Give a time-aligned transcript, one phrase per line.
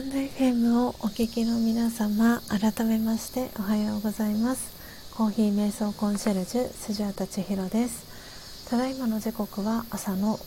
[0.00, 4.72] タンド FM をお聞きの皆様改めましておはようございます。
[5.14, 8.66] コーヒー瞑想コンシェルジュスジャータ千尋です。
[8.70, 10.38] ただいまの時刻は朝の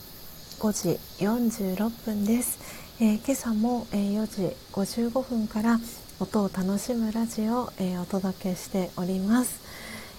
[0.58, 2.58] 5時46分です、
[3.00, 5.78] えー、今朝も、えー、4時55分から
[6.18, 9.60] 音を楽しむラジオを、えー、お届けしております、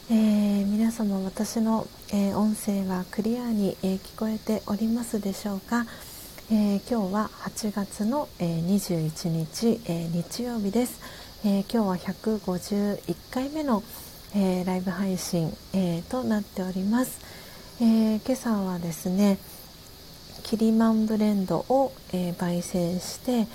[0.09, 5.85] えー、皆様私の、えー、音声はクリアに、え聞こえておりますでしょうか、
[6.51, 11.01] え今日は8月の、え21日、え日曜日です、
[11.43, 13.81] え今日は151回目の、
[14.35, 17.19] えライブ配信、えとなっております、
[17.81, 19.39] え今朝はですね
[20.43, 23.47] キリマンブレンドを、え焙煎して、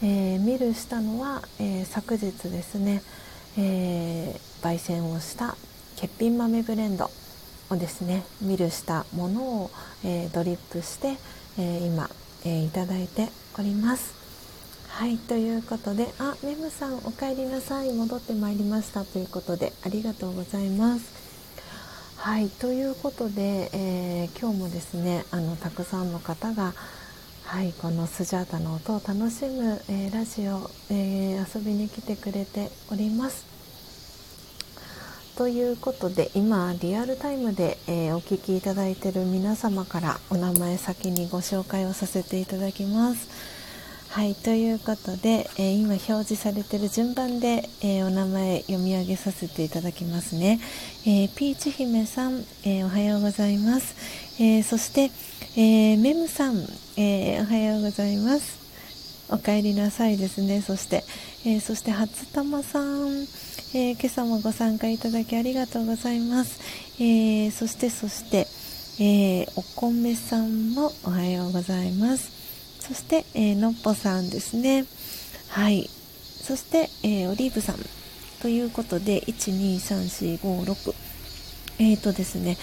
[0.00, 3.02] えミルしたのは、え昨日ですね、
[3.58, 5.56] え焙煎をした
[6.00, 7.10] 欠品豆ブレンド
[7.70, 9.70] をですねミルしたものを、
[10.04, 11.16] えー、ドリップして、
[11.58, 12.08] えー、今、
[12.46, 13.28] えー、いただいて
[13.58, 14.14] おります。
[14.88, 17.92] はいということであメムさんお帰りなさい。
[17.92, 21.26] 戻ってまいりましたということでありがとうございます。
[22.18, 26.72] はいということで、え今日もですねあのたくさんの方が
[27.44, 33.55] はいこのスジャータの音を楽しむ、えラジオ、え遊びに来てくれております。
[35.36, 43.28] ということで今リアルタイムで、えー、お聞きいただいている皆様からお名前先にご紹介をさせていただきます。
[44.08, 50.58] はいということで、えー、今表示されている順番で、えー、お名前読み上げさせていただきますね。
[51.06, 53.94] えピーチ姫さん、えおはようございます。
[54.42, 55.10] えそして、
[55.60, 56.66] えメムさん、
[56.96, 58.56] えおはようございます。
[59.28, 60.62] お帰りなさいですね。
[60.62, 61.04] そして、
[61.44, 63.26] えそして初玉さん。
[63.78, 66.62] えー、今朝もご参加いただきありがとうございます。
[66.98, 68.46] えー、そしてそして、
[68.98, 72.32] えー、お米さんもおはようございます。
[72.80, 74.86] そして、えのっぽさんですね。
[75.50, 75.90] はい。
[76.42, 77.76] そして、えオリーブさん。
[78.40, 80.94] ということで、1、2、3、4、5、6
[81.78, 82.56] え、ー、とですね、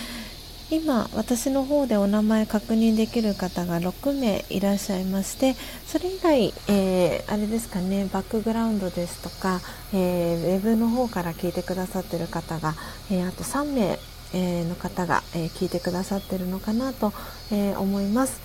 [0.72, 5.54] 今私の方でお名前確認できる方が6名いらっしゃいまして
[5.86, 9.62] それ以外、えー、あれですかねバックグラウンドですとか、
[9.94, 12.74] えー、ウェブの方から聞いてくださってる方が、
[13.12, 14.00] えー、あと3名、
[14.34, 17.14] えの方が、え聞いてくださってるのかなと、
[17.52, 18.42] え思います。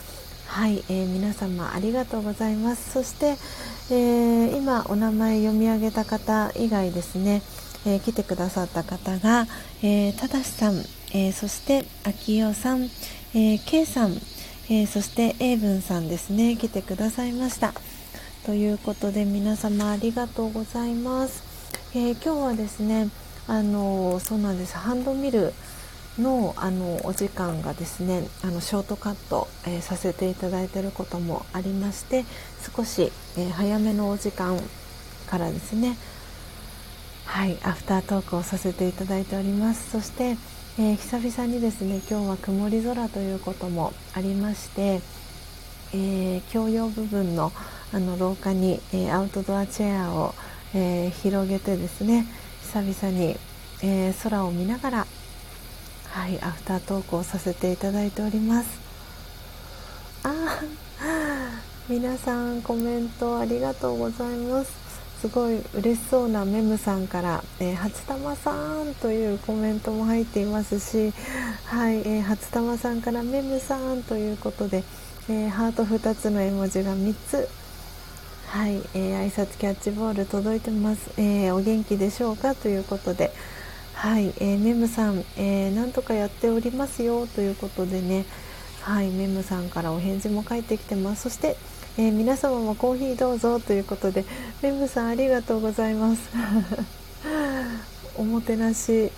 [0.48, 2.92] はい、えー、皆様ありがとうございます。
[2.92, 3.36] そして、
[3.90, 7.42] えー、今お名前読み上げた方以外ですね、
[7.86, 9.46] えー、来てくださった方が、
[9.82, 12.84] えー、ただしさん、えー、そして秋代さん、
[13.34, 14.12] えー、K さん、
[14.68, 16.56] えー、そして英文さんですね。
[16.56, 17.72] 来てくださいました。
[18.44, 21.42] ということで皆様ありがとうございます、
[21.94, 23.10] え今日はですね
[23.46, 24.76] あのそうなんです。
[24.76, 25.52] ハンドミル
[26.18, 32.24] のあのお時間がですねあのショートカット、えさせていただいていることもありまして
[32.74, 34.58] 少し、え早めのお時間
[35.26, 35.96] からですね
[37.26, 39.90] はいアフタートークをさせていただいております。
[39.90, 40.36] そして
[40.80, 45.00] えー、久々にですね今日は曇り空ということもありまして、
[45.92, 47.50] えー、共用部分の
[47.92, 50.34] あの廊下に、えー、アウトドアチェアを、
[50.74, 52.26] え広げてですね
[52.60, 53.36] 久々に、
[53.82, 55.06] え空を見ながら
[56.10, 58.78] はいアフタートークをさせていただいております。
[60.22, 60.60] あ
[61.88, 64.87] 皆さんコメントありがとうございます。
[65.20, 68.52] すごい嬉しそうなメムさんから「えー、初玉さ
[68.84, 71.12] ん」というコメントも入っていますし、
[71.64, 74.84] はいえー、初玉さんから「メムさん」ということで、
[75.28, 77.48] えー、ハート2つの絵文字が3つ
[78.46, 83.32] はい、えー、挨拶キャッチボール届いてます、え、お元気でしょうかということで
[83.94, 88.24] はい、え、メムさん、えー、なんとかやっておりますよということでね
[88.82, 91.24] はいメムさんからお返事も返ってきてます。
[91.24, 91.56] そして
[92.00, 94.24] えー、皆様もコーヒーどうぞということで
[94.62, 96.22] メムさんありがとうございます。
[98.16, 99.10] おもてなし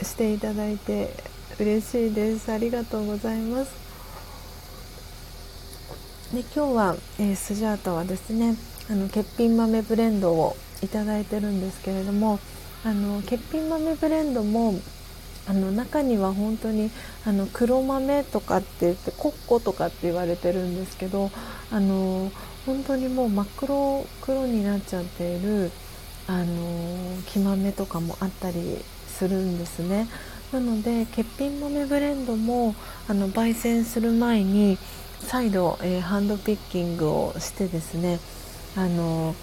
[0.00, 1.10] していただいて
[1.60, 2.50] 嬉しいです。
[2.50, 3.70] ありがとうございます。
[6.32, 8.56] で今日は、えー、スジャータはですね
[8.90, 12.40] あの欠品豆ブレンドをいただいてるんですけれども
[12.82, 14.74] あの欠品豆ブレンドも
[15.48, 16.90] あの中には本当に
[17.24, 21.30] あの黒豆とかって言ってコッコとかって言われてるんですけど
[21.70, 22.30] あの
[22.66, 25.70] 本当にもう真っ黒黒になっちゃっている
[26.26, 30.08] あの木豆とかもあったりするんですね。
[30.52, 32.74] なので欠品豆ブレンドも
[33.08, 34.78] あの焙煎する前に
[35.20, 38.20] 再度、えー、ハンドピッキングをしてですね
[38.76, 39.34] あの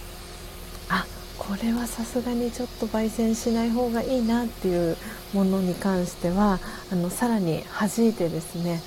[0.89, 1.05] あ
[1.37, 4.97] これはさすがにちょっと焙煎しない方がいいなっていう
[5.33, 6.59] ものに関しては
[6.91, 8.81] あのさらに弾いてですね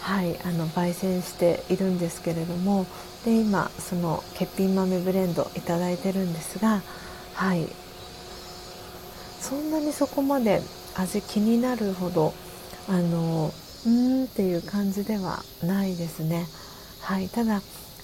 [0.00, 2.86] はい、あの焙煎しているんですけれども
[3.24, 6.80] で今その欠品豆ブレンドいただいてるんですが
[7.34, 7.66] はい
[9.40, 10.62] そんなにそこまで
[10.94, 12.32] 味気になるほど
[12.88, 13.52] あの
[13.86, 16.46] うーんっていう感じではないですね。
[17.00, 17.60] はい、ただ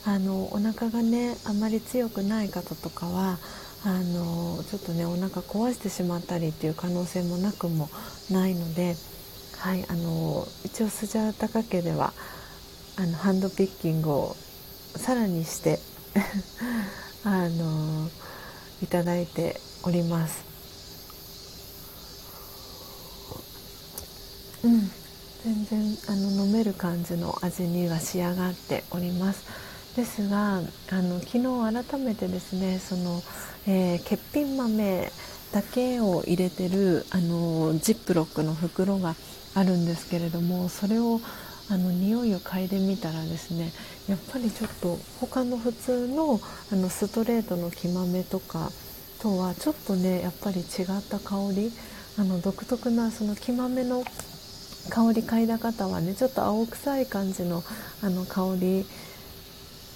[0.07, 3.38] あのお腹がねあまり強くない方とかは
[3.87, 7.91] あのちょっとねお腹壊してしまったりっていう可能性もなくも
[8.30, 8.97] ないので、
[9.59, 12.14] はい、あの一応スジャータカ家では
[12.97, 14.37] あのハンドピッキングを
[14.97, 15.80] さらにして
[17.24, 18.09] あの
[18.82, 20.45] いただいております。
[24.62, 24.91] うん、
[25.45, 29.43] 全然あの飲める感じの味には仕上がっております。
[29.97, 30.61] ですがあ
[31.03, 33.22] の昨日改めてですねその、
[33.66, 35.11] えー、欠品豆
[35.53, 39.14] だけを入れてるあのジップロックの袋が
[39.55, 41.20] あるんですけれどもそれを
[41.70, 43.72] あの匂いを嗅いでみたらですね
[44.09, 46.40] やっぱりちょっと他の普通の
[46.72, 48.70] あのストレートの木豆とか
[49.22, 50.66] とはちょっとねやっぱり違っ
[51.09, 51.72] た香り
[52.18, 54.05] あの独特なその木豆の
[54.90, 57.62] 香り嗅いだ方はねちょっと青臭い感じの
[58.03, 58.84] あの香り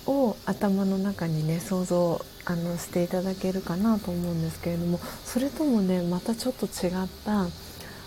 [0.09, 7.47] を頭の中にね想像あのしていただけるかなと思うんですけれどもそれともねまたちょっと違ったあ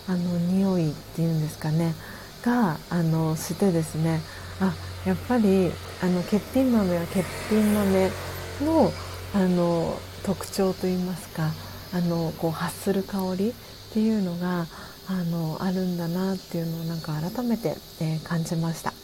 [0.08, 1.94] の匂いっていうんですかね
[2.42, 4.20] があのしてですね
[4.60, 4.74] あ
[5.06, 5.70] やっぱり
[6.02, 8.10] あの欠品豆は欠品豆
[8.62, 8.92] の
[9.34, 11.50] あの特徴といいますか
[11.94, 13.52] あのこう発する香りっ
[13.92, 14.66] ていうのが
[15.08, 19.01] あのあるんだなっていうのをなんか改めて、えー、感じました。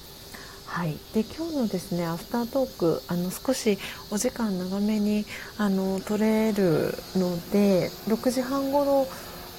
[0.69, 3.79] はい、で今日のですねアフタートークあの少し
[4.11, 5.25] お時間長めに
[5.57, 9.09] あの取れるので6時半ごろ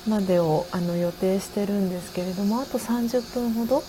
[0.08, 3.84] までをあの予定してるんですけれどもあと30分ほど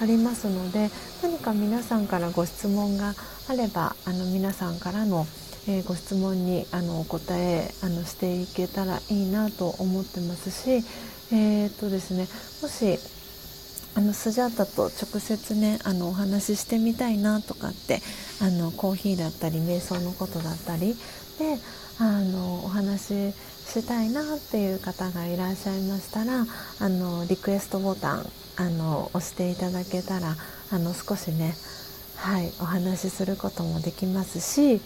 [0.00, 0.90] ありますので
[1.22, 3.14] 何か皆さんからご質問が
[3.48, 5.26] あればあの皆さんからの、
[5.66, 10.84] えー、ご質問にあのお答えあのしていけたらいいなと思ってますし
[11.32, 12.28] えー、っとですね
[12.62, 13.15] もし
[13.96, 18.02] あのスジャータと直接ねあのお話ししてみたいなとかって
[18.42, 20.94] あのコーヒーだったり瞑想のことだったり
[21.38, 21.58] で
[21.98, 23.34] あのお話し
[23.66, 26.44] したいなっていう方がいらっしゃいましたら
[26.78, 28.26] あのリクエストボタン
[28.56, 30.36] あの押していただけたら
[30.70, 31.54] あの少しね
[32.16, 34.82] はいお話しすることもできますし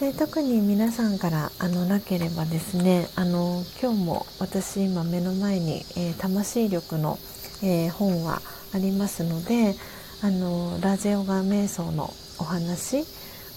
[0.00, 7.18] で特に皆さんからあのなければですねあの今日も私今目の前に、えー、魂力の、
[7.62, 8.42] えー、本は
[8.74, 9.74] ありますので
[10.22, 13.04] あのラジオガ瞑想のお話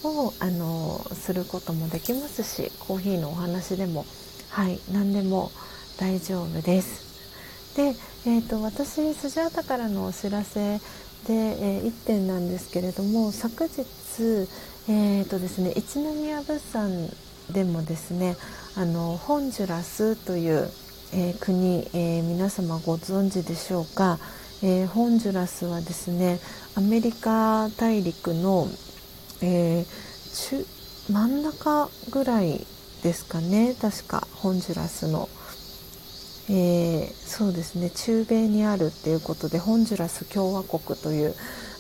[0.06, 4.06] をあのすることもできますしコーヒーのお話でも
[4.50, 5.52] はい何でも
[6.00, 7.10] 大丈夫です。
[7.76, 7.94] で、
[8.26, 13.86] えーと、私スジャータからのお知らせで、えー、1点なんですけれども昨日
[14.92, 16.90] えーとですね、一宮物産
[17.54, 18.36] でもですね
[18.76, 20.68] あのホンジュラスという、
[21.14, 24.18] えー、国、えー、皆様ご存知でしょうか、
[24.64, 26.40] えー、ホンジュラスはですね
[26.74, 28.68] アメリカ大陸の、
[29.44, 29.86] え
[30.34, 30.66] 中
[31.08, 32.66] 真ん中ぐらい
[33.04, 35.30] ですかね確かホンジュラスの、
[36.50, 41.36] えそうですね中米にあるっていうことでホンジュラス共和国という、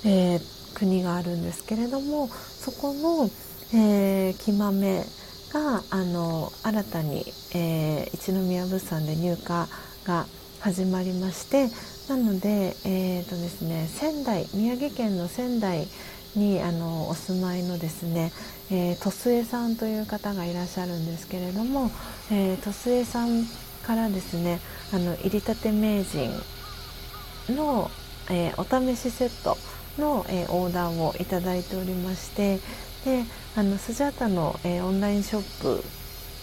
[0.06, 3.30] えー国があるんですけれどもそこの、
[3.74, 5.04] えー、木豆
[5.52, 9.46] があの新たに、えー、一宮物産で入荷
[10.06, 10.26] が
[10.62, 11.68] 始まりまして
[12.10, 15.88] なので,、えーとですね、仙台宮城県の仙台
[16.36, 18.32] にあのお住まいのですね、
[18.72, 21.92] えー、戸江さんという方がいらっしゃるんですけれども、
[22.32, 23.44] えー、戸江さん
[23.86, 24.60] からですね
[24.94, 26.32] あの入りたて名人
[27.50, 27.90] の、
[28.30, 29.58] えー、お試しセット
[30.00, 32.60] の、えー、オーダーをいただいておりまして
[33.06, 33.24] で
[33.56, 35.84] あのスジャータの、えー、オンラインショップ、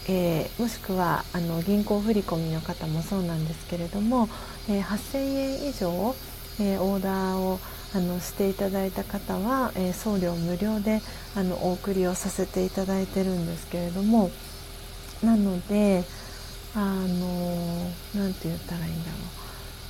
[0.09, 4.29] えー、もしくはあの銀行振込の方もそうなんですけれども、
[4.69, 6.15] え8000円以上、
[6.61, 7.59] えオーダーを
[7.95, 11.01] あのしていただいた方は、え送料無料で
[11.35, 14.31] あのお送りをさせていただいてるんですけれども
[15.23, 16.05] なので
[16.75, 19.36] あの何て言ったらいいんだろう。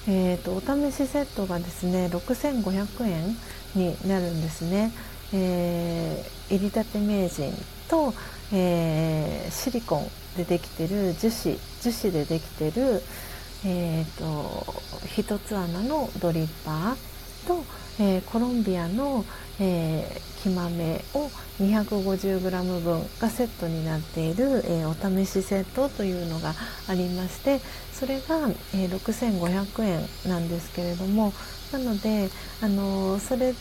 [0.08, 3.36] えーと、お試しセットがですね6500円
[3.74, 4.92] になるんですね。
[5.32, 7.52] えー、入りたて名人
[7.88, 8.14] と、
[8.52, 13.02] えー、シリコンでできてる樹脂樹脂でできてる、
[13.64, 14.64] えーと、
[15.06, 17.64] 一つ穴のドリッパーと、
[17.98, 19.24] えー、コロンビアの、
[19.58, 21.30] えー、木豆を
[21.60, 26.54] 250g 分がセットになっている、えー、お試しセットというのが
[26.88, 27.60] ありまして
[27.92, 31.32] それが、えー、6500円なんですけれども
[31.72, 32.28] なので、
[32.62, 33.52] あのそれ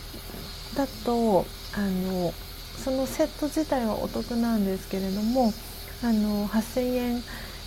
[0.74, 2.32] だと、あの
[2.76, 5.52] そのセット自体はお得なんですけれども、
[6.02, 7.22] あの8000円、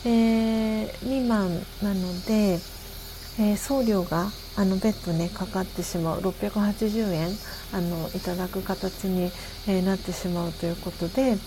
[0.05, 1.49] えー、未満
[1.81, 2.59] なので、
[3.39, 4.29] えー、送料が
[4.59, 6.19] あの別途ねかかってしまう。
[6.19, 7.29] 680円
[7.71, 9.31] あのいただく形に、
[9.67, 11.37] えー、なってしまうということで。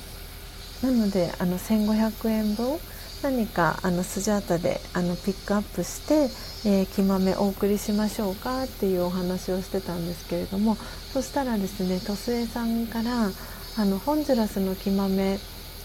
[0.83, 2.77] なのであの1500円分
[3.23, 6.29] 何かあのスジャータであのピックアップして、
[6.69, 10.77] えー、木豆お送りしましょうかっていうお話をしてたんですけれども。
[11.13, 13.31] そしたらですねトスエさんから
[13.77, 15.39] あのホンジュラスの木豆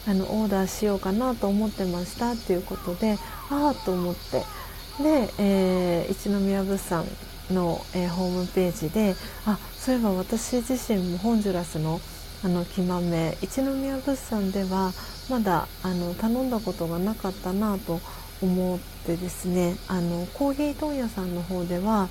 [0.08, 3.18] あのオーダーしようかなと思ってましたっていうことで
[3.50, 4.44] ああと思って
[5.02, 7.06] で、えー、一宮物産
[7.52, 12.00] の、えー、ホームページであそういえば私自身もホンジュラスの
[12.44, 14.92] あの木豆一宮物産では
[15.28, 18.00] まだあの頼んだことがなかったなと
[18.44, 22.10] 思ってですねあのコーヒー問屋さんの方では、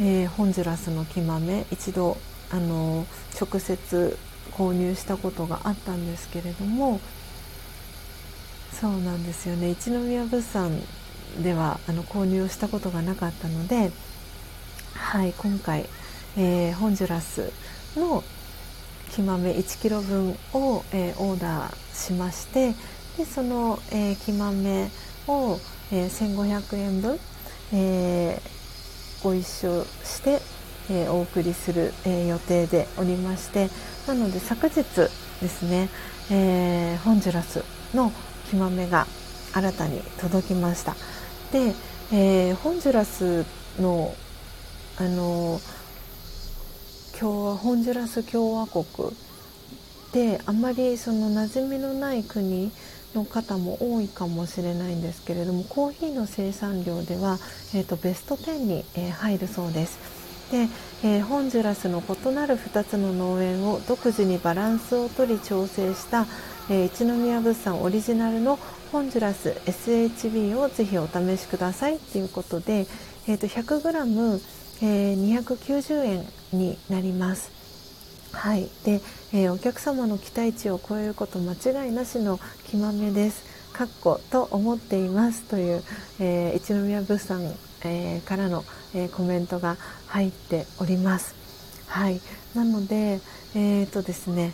[0.00, 2.18] えー、ホンジュラスの木豆一度
[2.50, 3.06] あの
[3.40, 4.18] 直接
[4.50, 7.00] 購入したことがあったんですけれども
[8.72, 9.70] そうなんですよね。
[9.70, 10.72] 一宮物産
[11.40, 13.90] ではあの購入をしたことがなかったので、
[14.94, 15.86] はい、今回、
[16.36, 17.52] えー、ホンジュラス
[17.96, 18.22] の
[19.10, 22.74] 木豆1キロ分を、えー、オーダーしまして
[23.18, 24.90] でその、えー、木豆
[25.28, 25.58] を、
[25.92, 27.18] えー、1500円分、
[27.72, 30.40] えー、ご一緒して、
[30.90, 33.68] えー、お送りする、えー、予定でおりまして
[34.06, 35.88] なので昨日ですね、
[36.30, 37.64] えー、ホンジュラス
[37.94, 38.12] の
[38.48, 39.06] 木豆が
[39.52, 40.96] 新たに届きました。
[41.52, 41.74] で、
[42.12, 43.44] えー、ホンジュラス
[43.78, 44.14] の
[44.98, 45.60] あの
[47.18, 48.84] 共和ホンジュラス共和国
[50.12, 52.72] であまりその馴染みのない国
[53.14, 57.38] の方も多いかもしれないんですけれどもコーヒーの生産量では、
[57.74, 59.98] えーと、ベスト10に、えー、入るそうです。
[60.50, 60.68] で、
[61.02, 66.26] えー、ホンジュラスの異なる2つの農園を独自にバランスをとり調整した、
[66.68, 68.58] えー、一宮物産オリジナルの
[68.92, 72.86] ホンジュラス SHB をぜひお試しくださいということで、
[73.26, 74.40] えーと、100g
[74.82, 77.50] え290円になります。
[78.32, 79.00] はい、で、
[79.32, 83.50] えー、お客様の期待値を超えること間違いなしの木豆です。
[83.72, 85.82] かっこと思っていますという、
[86.20, 87.42] えー、一宮物産、
[87.84, 88.62] えー、からの、
[88.94, 89.78] えコメントが
[90.08, 91.34] 入っております。
[91.86, 92.20] はい、
[92.54, 93.20] なので、
[93.54, 94.52] えーとですね、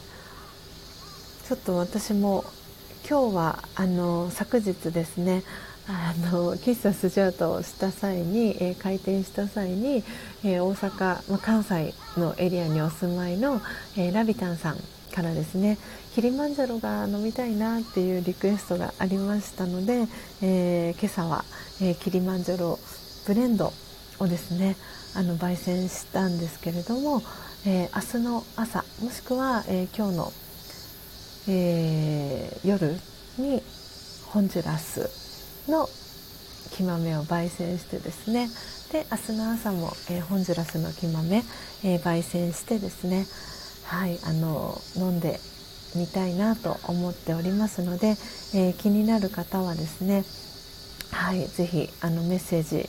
[1.48, 2.44] ちょっと私も
[3.08, 5.42] 今日はあの昨日ですね
[5.88, 10.04] あの喫茶スジャートをした際に、えー、開店した際に、
[10.44, 13.62] えー、大阪、まあ、関西のエリアにお住まいの、
[13.96, 14.76] えー、ラビタンさん
[15.14, 15.78] からですね
[16.14, 20.06] キリマンジャロが飲みたいなっていうリクエストがありましたので、
[20.42, 21.44] え今朝は、
[21.80, 22.78] えキリマンジャロ
[23.26, 23.72] ブレンド
[24.18, 24.76] をですね
[25.14, 27.22] あの焙煎したんですけれども、
[27.64, 30.32] え明日の朝もしくは、え今日の
[31.48, 32.94] えー、夜
[33.38, 33.62] に
[34.26, 35.08] ホンジュラス
[35.70, 35.88] の
[36.70, 38.48] 木豆を焙煎してですね
[38.92, 41.42] で明日の朝も、えー、ホンジュラスの木豆、
[41.84, 43.26] えー、焙煎してですね
[43.84, 45.40] はいあの飲んで
[45.96, 48.08] みたいなと思っておりますので、
[48.54, 50.24] えー、気になる方はですね
[51.10, 52.88] はいぜひあのメッセージ、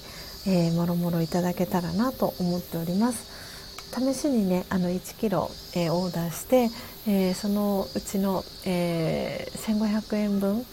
[0.50, 3.49] え、もろもろいただけたらなと思っております。
[3.92, 6.70] 試しにねあの1キロ、えー、オーダーして、
[7.08, 10.66] えー、そのうちの、えー、1500円分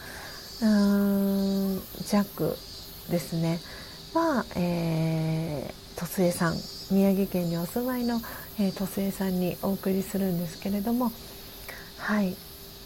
[0.62, 2.56] うん弱
[3.10, 3.58] ですね
[4.14, 6.54] は、えー、鳥栖さん
[6.94, 8.20] 宮城県にお住まいの、
[8.58, 11.12] えー、鳥栖さんにお送りするんですけれども
[11.98, 12.36] はい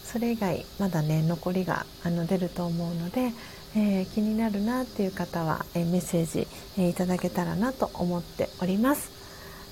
[0.03, 3.31] それ以外まだね残りがあの出ると思うので、
[3.75, 9.20] えー、気になるなっていう方は、えー、メッセージ、えー、いただけたらなと思っております。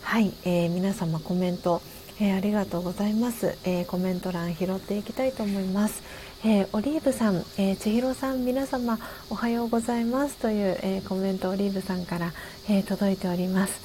[0.01, 1.81] はい、えー、皆様コメント、
[2.19, 6.01] えー、ありがとうございます、えー、コメント欄拾っていきたいと思います、
[6.45, 8.97] えオリーブさん、え千尋さん皆様
[9.29, 10.37] おはようございます。
[10.37, 12.31] という、えコメントオリーブさんから、
[12.69, 13.81] え届いております。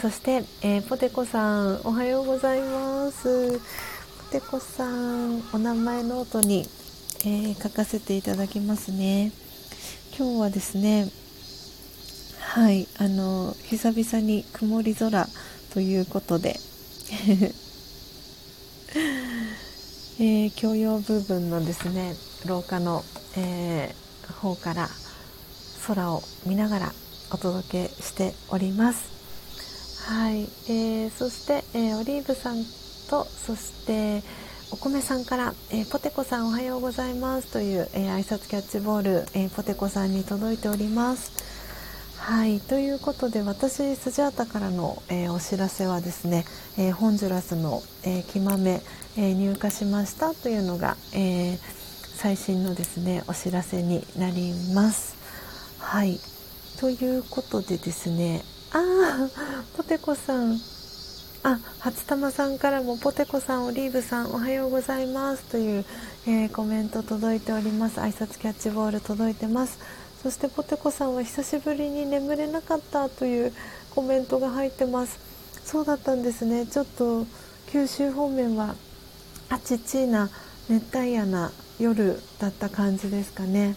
[0.00, 3.58] そして、えポテコさんおはようございます。
[3.58, 3.60] ポ
[4.32, 6.66] テコさんお名前ノートに、
[7.24, 9.32] え書かせていただきますね。
[10.14, 11.08] 今日はですね
[12.38, 15.26] はいあの久々に曇り空
[15.72, 16.58] ということで。
[20.20, 22.14] えー、共用部分のですね
[22.46, 23.02] 廊下の、
[23.36, 24.90] えー、方から
[25.86, 26.92] 空を見ながら
[27.30, 29.12] お届けしております。
[30.06, 32.64] はい、えー、そして、えー、オリーブさん
[33.08, 34.22] とそして
[34.70, 41.61] お米さんから、えー、ポテコさんおはようございますという、えー、挨拶キャッチボール、えー、ポテコさんに届いております。
[42.22, 46.44] はいということで私スジャータからの、えお知らせはですね、
[46.78, 48.80] えホンジュラスの、え木豆、
[49.16, 51.58] え入荷しましたというのが、え
[52.14, 55.16] 最新のですねお知らせになります。
[55.80, 56.20] はい
[56.78, 58.42] ということでですね
[58.72, 59.28] ああ
[59.76, 60.60] ポテコさん。
[61.44, 65.84] あ初玉さんからもポテコさんオリーブさんおはようございますという、
[66.28, 67.98] えー、コメント届いております。
[67.98, 70.01] 挨拶キャッチボール届いてます。
[70.22, 73.52] そしてポテコさんは久しぶりに眠れなかったという
[73.94, 75.18] コメントが入ってます。
[75.64, 76.66] そうだったんですね。
[76.66, 77.26] ちょっと
[77.70, 78.76] 九州方面は
[79.48, 80.30] あちちいな
[80.68, 81.50] 熱帯夜な
[81.80, 83.74] 夜だった感じですかね。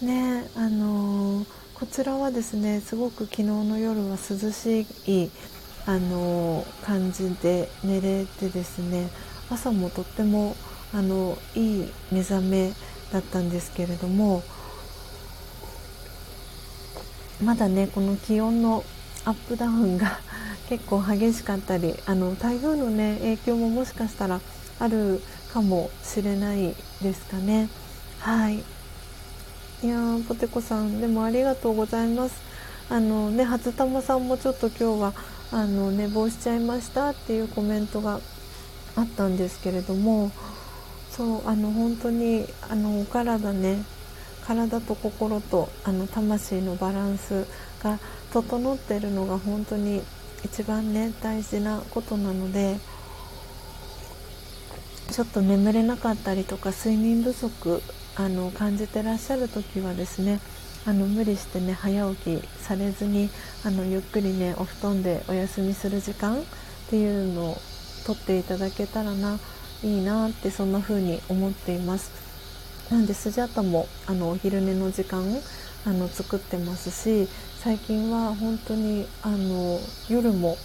[0.00, 5.30] ねあのー、こちらはですねすごく昨日の夜は涼しい
[5.86, 9.10] あの感じで寝れてですね
[9.50, 10.56] 朝もとっても
[10.94, 12.72] あのいい目覚め
[13.12, 14.42] だったんですけれども
[17.42, 18.84] まだねこの気温の
[19.24, 20.20] アップダウンが
[20.68, 24.40] 結構激しかったりあの台風のね影響ももしかしたら
[24.78, 25.22] ある
[25.52, 27.68] かもしれないですかね。
[28.20, 28.62] はい。
[29.82, 32.34] いやポテコさんでもありがとうございます。
[32.88, 35.14] あのね初玉さんもちょっと今日は
[35.52, 38.20] あの寝坊しちゃいましたっていうコメントが
[38.96, 40.30] あったんですけれども
[41.10, 43.82] そうあの本当にあのお体ね
[44.50, 47.46] 体と心とあの魂のバランス
[47.84, 48.00] が
[48.32, 50.02] 整っているのが本当に
[50.44, 52.76] 一番ね大事なことなので
[55.12, 57.80] ちょっと眠れなかったりとか睡眠不足
[58.16, 60.40] あの感じてらっしゃる時はですね
[60.84, 63.30] あの無理してね早起きされずに
[63.64, 66.42] あのゆっくりねお布団でお休みする時間っ
[66.90, 67.56] ていうのを
[68.04, 69.38] とっていただけたらな
[69.84, 72.19] いいなってそんな風に思っています。
[72.90, 75.24] なんでスジャタもあのお昼寝の時間
[75.86, 77.28] あの作ってますし
[77.60, 79.78] 最近は本当にあの
[80.08, 80.56] 夜も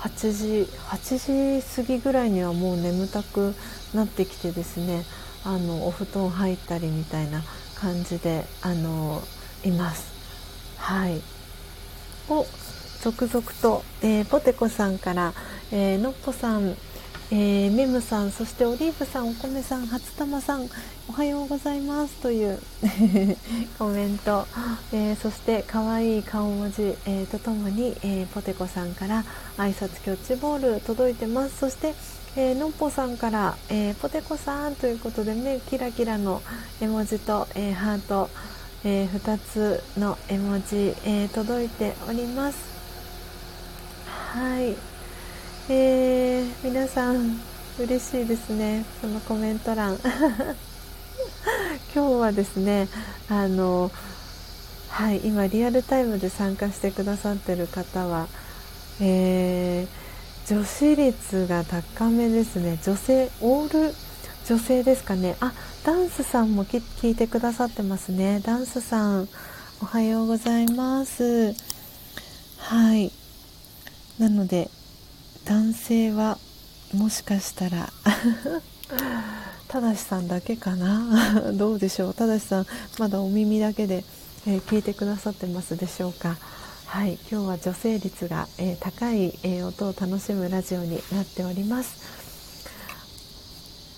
[0.00, 3.54] 8時8時過ぎぐらいにはもう眠たく
[3.94, 5.04] なってきてですね
[5.44, 7.42] あのお布団入ったりみたいな
[7.76, 9.22] 感じであの
[9.64, 10.12] います。
[10.78, 11.20] はい
[12.28, 12.44] を
[13.00, 15.32] 続々と、えー、ポテコさんから、
[15.70, 16.76] えー、のっぽさん、
[17.32, 20.68] えー、メムさんそしてオリーブさんお米さん初玉さん
[21.08, 22.60] おはようございますという
[23.78, 24.46] コメント、
[24.92, 29.24] えー、そして可愛いい顔文字、えー、とともに、えー、ポテコさんから
[29.58, 31.58] 挨拶キャッチボール届いてます。
[31.58, 31.94] そして
[32.38, 36.42] えー、のっぽさんから、えー、ポテコさんということで目キラキラの
[36.82, 38.28] 絵文字と、えー、ハート、
[38.84, 42.58] えー、2つの絵文字、え届いております。
[44.06, 44.76] はい、
[45.68, 47.40] えー、皆さん
[47.78, 49.98] 嬉しいですねそのコメント欄。
[51.92, 52.88] 今日はですね
[53.28, 53.90] あの
[54.88, 58.28] はい今リアルタイムで参加してくださってる方は
[59.00, 62.78] えー女子率が高めですね。
[62.84, 63.94] 女性オール
[64.48, 65.34] 女性ですかね。
[65.40, 65.52] あ
[65.82, 68.40] ダンスさんも聞いてくださってますね。
[68.44, 69.28] ダンスさん
[69.82, 71.52] おはようございます。
[72.58, 73.10] はい。
[74.20, 74.70] なので
[75.46, 76.38] 男性は
[76.92, 77.88] もしかしたら。
[79.68, 81.52] ただしさんだけかな。
[81.54, 82.14] どうでしょう。
[82.14, 82.66] ただしさん
[82.98, 84.04] まだお耳だけで、
[84.46, 86.36] えー、聞いてくださってますでしょうか。
[86.86, 87.18] はい。
[87.30, 92.16] 今日は女性率が、えー、高い、えー、音を楽しむラジオになっております。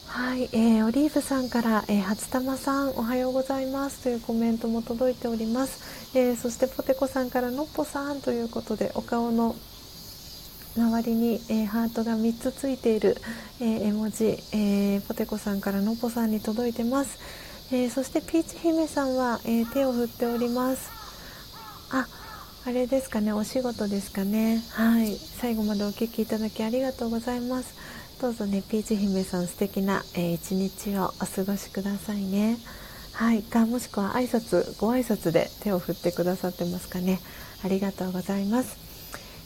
[0.07, 4.01] はい、えー、オリーブさんから、えー、初玉さんおはようございます。
[4.01, 5.81] というコメントも届いております、
[6.15, 9.55] えー、そしてポテコさんからのっぽさんということでお顔の
[10.79, 13.17] 周りに、えー、ハートが3つついている、
[13.61, 17.19] えー、絵文字、えー、ポテコさんからのぽさんに届いてます、
[17.71, 20.91] えそしてピーチ姫さんは、え手を振っております。
[21.91, 22.07] あ
[22.65, 24.63] あれですかねお仕事ですかね。
[24.73, 25.17] はい。
[25.17, 27.75] 最後までお聴きいただきありがとうございます。
[28.21, 32.59] どうぞねピーチ姫さん素敵な、えー、一日をお過ごしくださいね。
[33.13, 33.43] はい。
[33.43, 37.21] かもしくは挨拶ご挨拶で手を振ってくださってますかね。
[37.65, 38.88] ありがとうございます。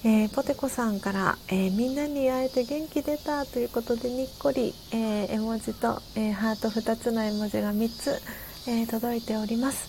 [0.05, 8.21] えー、ポテコさんから、えー、みんなに会えて元気出たということでにっこり、えー、絵文字と、えハート2つの絵文字が3つ、
[8.69, 9.89] え届いております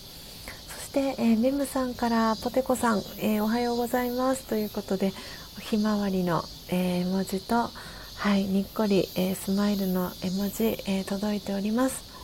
[0.68, 5.12] そして、えー、メムさんからポテコさん、えー、おはようございますということで
[5.60, 7.70] ひまわりの、えー、絵文字と、
[8.18, 12.14] はい、にっこり、えスマイルの絵文字、え届いております。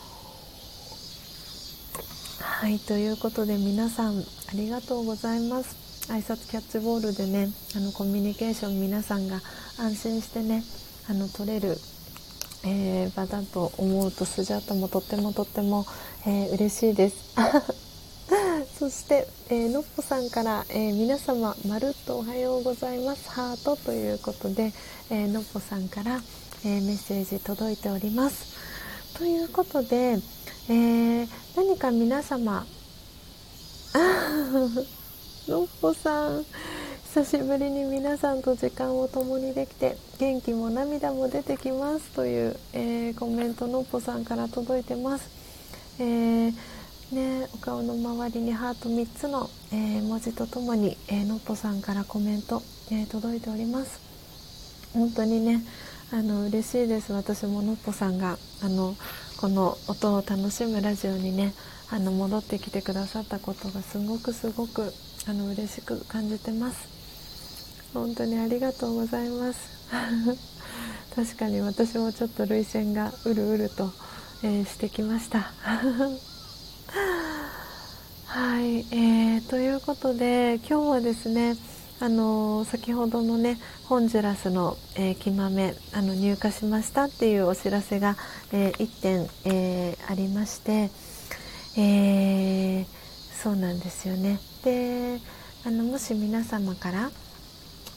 [2.41, 4.23] はいということで皆さんあ
[4.55, 5.90] りがとうございます。
[6.11, 9.41] 挨拶キャッチボールでねあのコミュニケーション皆さんが
[9.79, 10.65] 安心してね
[11.09, 11.77] あの取れる、
[12.65, 15.87] えー、場だと思うとスジャータもとってもとっても、
[16.27, 17.35] えー、嬉しいです。
[18.77, 24.73] そして、えー、のっぽさんから、えー、皆様まるっとおはようございますハートということで、
[25.11, 26.21] えー、のっぽさんから、
[26.65, 28.57] え、メッセージ届いております
[29.15, 30.19] ということで、
[30.69, 32.67] え、何か皆様
[35.51, 36.45] のっぽさん
[37.07, 45.29] 久しぶりに皆さんと時間を共にできて元気も涙も出てきますという、えー、コメントのっぽさんから届いてます、
[45.99, 46.53] えー、
[47.11, 52.63] ね、お顔の周りにハート3つの、えー、文字とともに、えのっぽさんからコメント、
[52.93, 54.01] え届いております。
[54.95, 55.65] 本当にね
[56.13, 57.13] あの嬉しいです。
[57.13, 58.95] 私ものっぽさんがあの
[59.41, 61.55] この音を楽しむラジオにね
[61.93, 64.93] あの戻ってきてくださったことがすごくすごく
[65.29, 66.89] あの嬉しく感じてます。
[67.93, 69.59] 本当にありがとうございます。
[71.17, 73.93] 確かに私もちょっと涙腺がうるうると、
[74.45, 75.51] えー、してきました。
[78.27, 81.57] はい、えー、ということで今日はですね
[81.99, 88.17] あの先ほどのねホンジュラスの、えー、木豆あの入荷しましたっていうお知らせが、
[88.53, 90.91] えー、1点、えー、ありまして、
[91.77, 92.87] え
[93.43, 94.39] そうなんですよね。
[94.65, 95.19] で
[95.65, 97.11] あのもし皆様から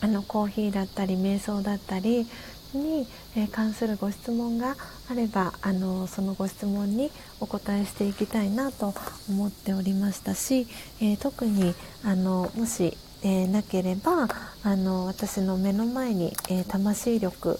[0.02, 2.28] あのコーヒーだったり瞑想だったり
[2.74, 4.76] に、え関するご質問が
[5.10, 8.94] あればあのそのご質問にお答えしていきたいなと
[9.30, 10.68] 思っておりましたし、
[11.02, 11.74] え特に
[12.04, 14.28] あのもしえー、なければ
[14.64, 17.58] あの私の目の前に、えー、魂力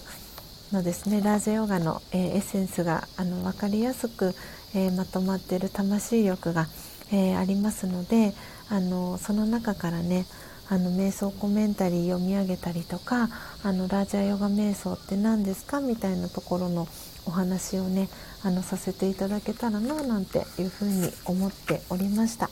[0.72, 4.34] のですねラージェヨガの、え、エッセンスがあの分かりやすく、
[4.74, 6.66] えまとまってる魂力が、
[7.12, 8.32] えありますので
[8.68, 10.26] あのその中からね
[10.68, 13.28] あの瞑想コメンタリー読み上げたりとか
[13.62, 16.88] あのラージャヨガ瞑想って何ですかみたいなところの
[17.26, 18.08] お話をね
[18.42, 22.50] あのさせていただけたらななんていうふうに思っておりました。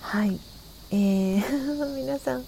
[0.00, 0.38] はい
[0.90, 2.44] えー、 皆さん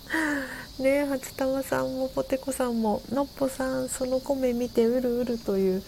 [0.79, 5.83] ね初玉さんもポテコさんものっぽさんその米見てうるうるという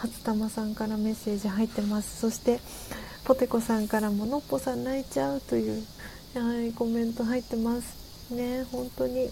[0.00, 2.20] 初玉さんからメッセージ入ってます。
[2.20, 2.58] そして
[3.24, 5.84] ポテコさんからものっぽさん泣いちゃうという
[6.34, 8.32] はいコメント入ってます。
[8.34, 9.28] ね本当に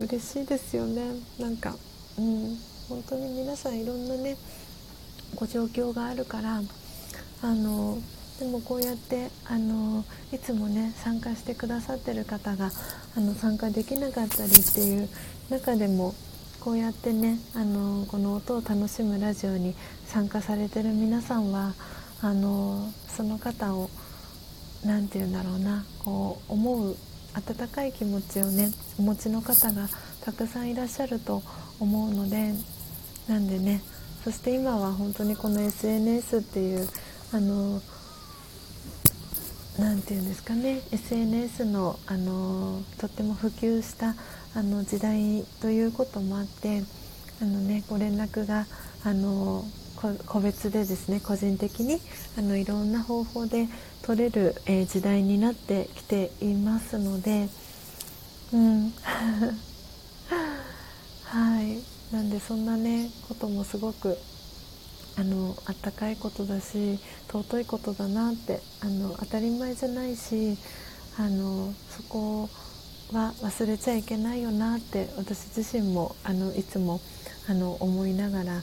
[0.00, 1.02] 嬉しいですよね。
[1.38, 1.74] なんか
[2.18, 2.58] うん
[2.90, 4.36] 本当に皆さんいろんなね
[5.36, 6.60] ご状況があるから
[7.40, 7.98] あの
[8.38, 12.70] でもこうやってあのいつもね参加してくださってる方が
[13.16, 15.08] あの参加できなかったりっていう
[15.48, 16.14] 中でも
[16.64, 19.74] こうやってねあのこの音を楽しむラジオに
[20.06, 21.74] 参加されてる皆さんは
[22.22, 23.90] あのその方を
[24.82, 26.96] 何て言うんだろうなこう思う
[27.34, 29.88] 温かい気持ちをねお持ちの方が
[30.24, 31.42] たくさんいらっしゃると
[31.80, 32.54] 思うので
[33.28, 33.82] なんでね
[34.24, 36.88] そして今は本当にこの SNS っていう
[37.34, 37.82] あの
[39.78, 44.14] 何て言うんですかね SNS のあのとっても普及した
[44.56, 46.82] あの時代ということもあって
[47.42, 48.66] あの、ね、ご連絡が
[49.04, 49.64] あの
[50.26, 51.98] 個別でですね個人的に
[52.38, 53.68] あのいろんな方法で
[54.02, 57.48] 取れる、えー、時代になってきていますので、
[58.52, 58.92] うん。
[61.24, 61.94] はい。
[62.14, 64.16] なんでそんなねこともすごく
[65.16, 66.98] あのあったかいことだし
[67.28, 70.56] 尊いことだなってあの当たり前じゃないし
[71.18, 72.48] あのそこ
[73.14, 77.00] は忘れちゃいけないよなって私自身もあのいつも
[77.48, 78.62] あの思いながら、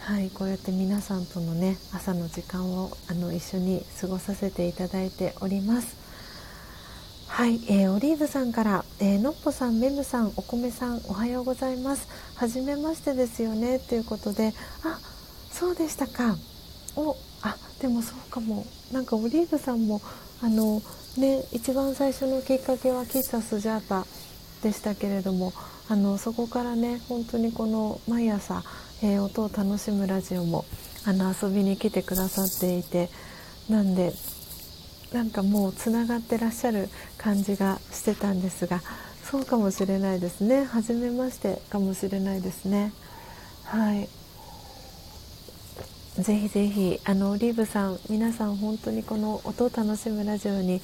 [0.00, 5.96] はい、こうやって皆さんとのね朝の時間をあの一緒に過ごさせていただいております。
[7.28, 12.06] はい、えー、オリーブさんから、えー、のっぽさん、メムさん、お米さん、おはようございます。
[12.36, 14.52] はじめましてですよねということで、
[14.84, 15.00] あ、
[15.50, 16.36] そうでしたか
[16.96, 20.00] おあでもそうかもなんかオリーブさんも
[20.42, 20.80] あの
[21.16, 24.06] ね一番最初のきっかけは喫茶スジャータ
[24.62, 25.52] でしたけれども
[25.88, 28.62] あのそこからね本当にこの毎朝、
[29.02, 30.64] えー、音を楽しむラジオも
[31.06, 33.10] あの遊びに来てくださっていて
[33.68, 34.12] なんで
[35.12, 36.88] なんかもうつながってらっしゃる
[37.18, 38.80] 感じがしてたんですが
[39.24, 40.64] そうかもしれないですね。
[40.64, 42.92] 初めましてかもしれないですね。
[43.64, 44.08] はい。
[46.18, 50.80] ぜひぜひあのリーブさん皆さん本当にこの音を楽しむラジオに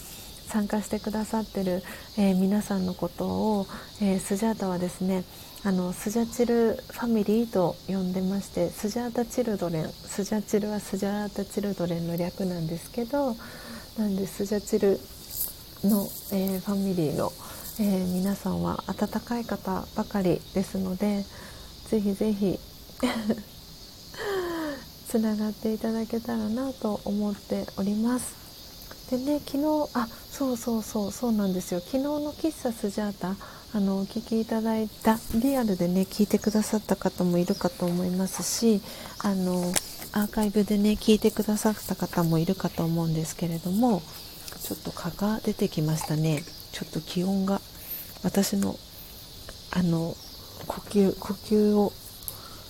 [0.48, 1.84] 参加してくださってる、
[2.18, 3.66] えー、皆さんのことを、
[4.02, 5.22] えー、スジャータはですね
[5.62, 13.36] あのスジャチルファミリーと呼んでましてスジャータチルドレンスジャチルはスジャータチルドレンの略なんですけど
[13.98, 14.98] なんでスジャチル
[15.88, 17.30] の、えー、ファミリーの、
[17.78, 21.24] えー、皆さんは温かい方ばかりですので
[21.86, 22.58] ぜひぜひ
[25.10, 29.10] つながっていただけたらなと思っております。
[29.10, 31.80] でね昨日あそうそうそうそうなんですよ。
[31.80, 33.34] 昨日の喫茶スジャータ
[33.74, 38.80] あのお聞きいただいたリアルでね聞いてくださった方もいるかと思いますし
[39.18, 39.72] あの
[40.12, 44.02] アーカイブでね聞いてくださった方もいるかと思うんですけれども
[44.62, 46.44] ちょっと蚊が出てきましたね。
[46.70, 47.60] ちょっと気温が
[48.22, 48.76] 私の
[49.72, 50.14] あの
[50.68, 51.92] 呼吸呼吸を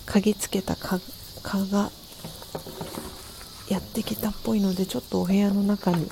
[0.07, 0.99] 嗅ぎつけた蚊
[1.67, 1.91] が
[3.69, 6.09] やってきたっぽいのでちょっとお部屋の中に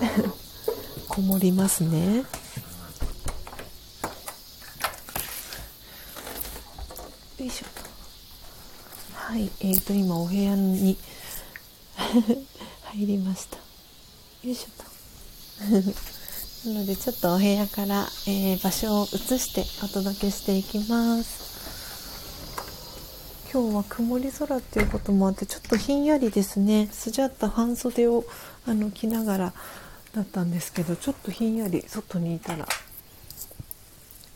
[1.08, 2.24] こもりますね。
[7.38, 7.70] よいしょと。
[9.14, 10.96] はい、えーと今お部屋に
[12.84, 13.56] 入りました。
[13.56, 13.62] よ
[14.44, 14.84] いしょと。
[16.68, 21.55] なのでちょっとお部屋から、えー、場所を移してお届けしていきます。
[23.52, 26.88] 今日は曇り空っていうこともあってちょっとひんやりですね。
[26.90, 28.24] スジャッタ半袖を
[28.66, 29.52] あの着ながら
[30.14, 32.66] だったんですけどちょっとひんやり外にいたら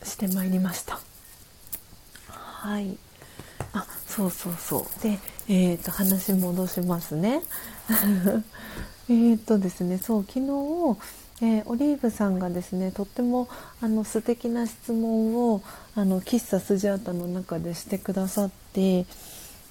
[0.03, 0.99] してまいりました。
[2.29, 2.97] はい。
[3.73, 5.03] あそうそうそう。
[5.03, 5.19] で
[5.49, 7.41] えっ、ー、と話戻しますね。
[9.09, 10.97] えっとですねそう昨日
[11.41, 13.49] えー、オリーブさんがですねとっても
[13.81, 15.63] あの素敵な質問を
[15.95, 19.05] あの喫茶スジャータの中でしてくださって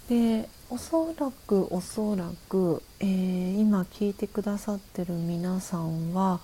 [0.09, 6.41] でおそらくおそらく、えー、今聞いてくださってる皆さんは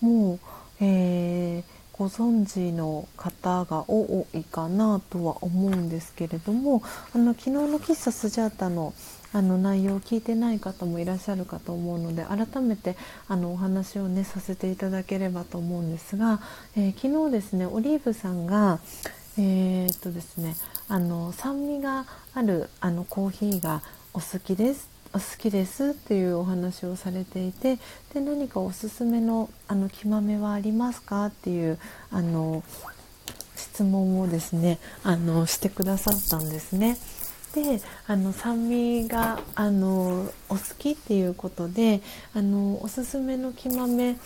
[0.00, 0.38] もう、
[0.80, 6.82] えー、ご存知の方が多いかなとは思うんですけれども
[7.14, 8.92] あの昨日の喫茶スジャータの
[9.34, 12.96] あの内容を聞いてない方もいらっしゃるかと思うので改めて
[13.28, 16.40] あのお話をねさせていただければと思うんですが、
[16.76, 18.78] えー、昨日ですねオリーブさんが
[19.36, 20.54] えー、っとですね
[20.88, 23.82] あの酸味があるあのコーヒーが
[24.12, 27.78] お好きですお好きですっていうお話をされていて
[28.12, 31.26] で何かおすすめのあの木豆はありますか？
[31.26, 31.78] っていう
[32.10, 32.62] あの
[33.56, 36.96] 質問をですねあのしてくださったんですね。
[37.54, 42.02] であの酸味があのお好きっていうことで
[42.34, 44.16] あのおすすめの木豆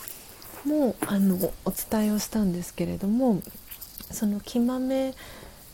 [0.64, 1.36] もあの
[1.66, 3.42] お伝えをしたんですけれども
[4.10, 5.14] その木豆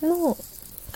[0.03, 0.37] の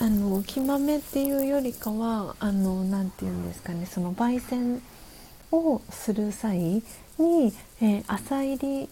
[0.01, 4.83] あの木豆っていうよりかはあのなて言うんですかねその焙煎
[5.51, 6.83] をする際に、
[7.81, 8.89] えー、朝入り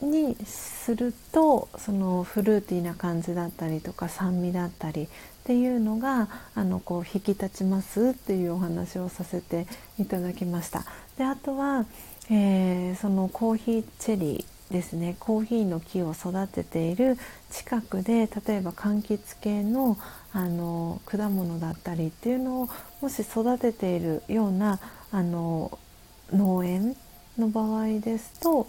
[0.00, 5.08] にするとそのフルーティーな感じだったりとか酸味だったり
[5.42, 9.66] っていうのがあのこう引き立ちますっていうお話をさせて
[9.98, 10.84] いただきました。
[11.18, 11.84] であとは、
[12.30, 17.18] えー、そのコーヒーチェリーですねコーヒーの木を育てている
[17.50, 19.98] 近くで例えば柑橘系の
[20.32, 22.68] あの果物だったりっていうのを
[23.02, 25.78] もし育てているようなあの
[26.32, 26.96] 農園
[27.36, 28.66] の場合ですと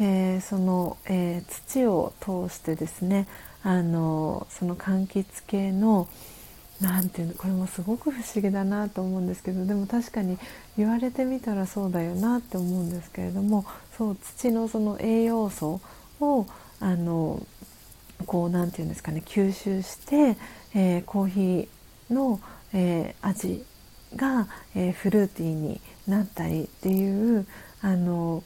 [0.00, 3.28] えー、その、えー、土を通してですね
[3.64, 6.06] あのその柑橘系の
[6.80, 10.38] なんていうのこれもすごく不思議だなと思うんですけどでも確かに
[10.76, 13.64] 言われてみたらそうだよなって思うんですけれども
[13.96, 15.80] そう土のその栄養素
[16.20, 16.46] を
[16.80, 17.44] あの
[18.26, 20.36] こうなんていうんですかね吸収して、
[20.74, 22.40] えー、コーヒーの、
[22.74, 23.64] えー、味
[24.16, 27.46] が、えー、フルーティーになったりっていう
[27.80, 28.42] あの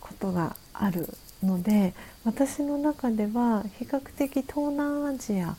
[0.00, 1.08] ことがある
[1.42, 1.94] ので
[2.24, 5.56] 私の中では比較的東南アジア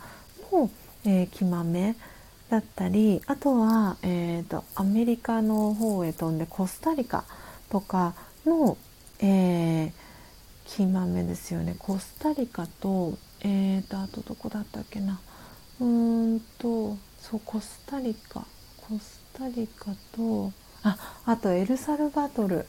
[0.51, 0.69] の、
[1.05, 1.95] えー、木豆
[2.49, 7.23] だったりあとは、えーと、アメリカの方へ飛んでコスタリカ
[7.69, 8.15] とか
[8.45, 8.77] の、
[9.19, 9.91] えー、
[10.65, 11.75] 木豆ですよね。
[11.77, 15.19] コスタリカと,、えーと、あとどこだったっけな。
[15.79, 18.45] うんとそうコスタリカ。
[18.77, 20.51] コスタリカと
[20.83, 22.65] ああとエルサルバドル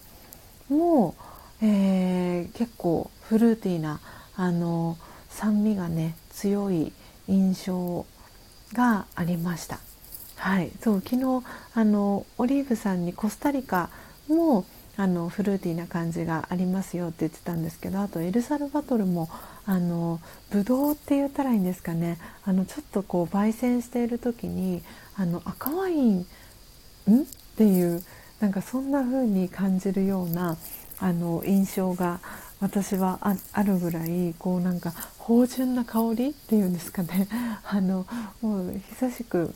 [0.69, 1.15] も、
[1.63, 4.01] えー、結構フルーティーな
[4.37, 4.97] あの
[5.29, 6.93] 酸味がね強い
[7.29, 8.07] 印象
[8.73, 9.79] がありました。
[10.37, 13.91] はい、そう昨日あのオリーブさんにコスタリカ
[14.29, 14.65] も
[14.97, 19.29] あのフルーティーな感じがありますよって言ってたんですけどあとエルサルバトルも
[19.67, 20.19] あの
[20.51, 22.19] ブドウって言ったらいいんですかね。
[22.45, 24.83] あのちょっとこう焙煎している時に
[25.17, 26.23] あの赤ワインん？
[26.23, 26.27] っ
[27.57, 28.03] ていう
[28.41, 30.57] なんかそんな風に感じるような
[31.01, 32.21] あの印象が
[32.61, 33.19] 私は
[33.53, 37.29] あるぐらいこうなんか芳醇な香りっていうんですかね
[37.65, 38.07] あの
[38.43, 39.55] もう久しく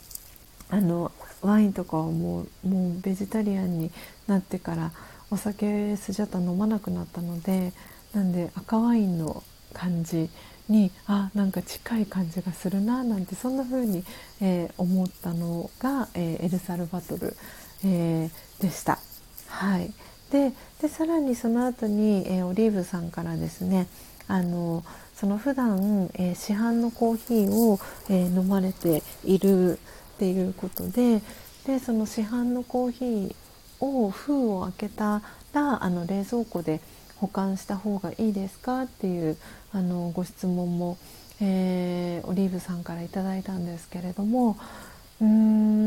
[0.71, 1.13] あの
[1.43, 3.91] ワインとかはもうもうベジタリアンに
[4.27, 4.93] なってから
[5.31, 7.73] お酒スジャタ飲まなくなったので
[8.15, 9.43] なんで赤ワインの
[9.75, 10.31] 感じ
[10.69, 14.05] にあなんか近い感じがするななんてそんな風に、
[14.41, 17.37] えー、思ったのが、えー、エルサルバトル、
[17.85, 18.99] えー、でした。
[19.49, 19.93] はい、
[20.35, 20.53] で
[20.83, 23.87] でさらにその後に、えオリーブさんからですね
[24.27, 24.85] あの
[25.15, 27.79] その普段、えー、市販のコーヒーを、
[28.11, 31.23] え飲まれているっていうことで
[31.67, 33.35] でその市販のコーヒー
[33.79, 36.81] を封を開けたらあの冷蔵庫で
[37.19, 39.37] 保管した方がいいですかっていう
[39.73, 40.99] あのご質問も、
[41.41, 44.59] えー、オリーブさんから頂いたんですけれども
[45.21, 45.27] うー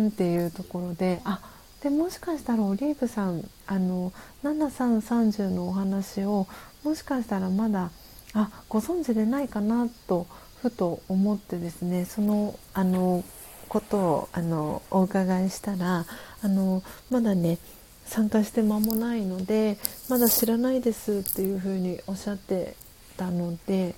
[0.05, 1.41] んっていうところであ
[1.81, 4.11] でもしかしたらオリーブさんあの
[4.43, 6.47] 7330のお話を
[6.83, 7.91] もしかしたらまだ
[8.33, 10.27] あご存知でないかなと
[10.61, 13.23] ふと思ってですねそのあの
[13.69, 16.05] ことをあのお伺いしたら
[16.41, 17.57] あのまだね
[18.05, 19.77] 参加して間もないので
[20.09, 22.75] まだ知らないですっていうふうにおっしゃって
[23.17, 23.95] たので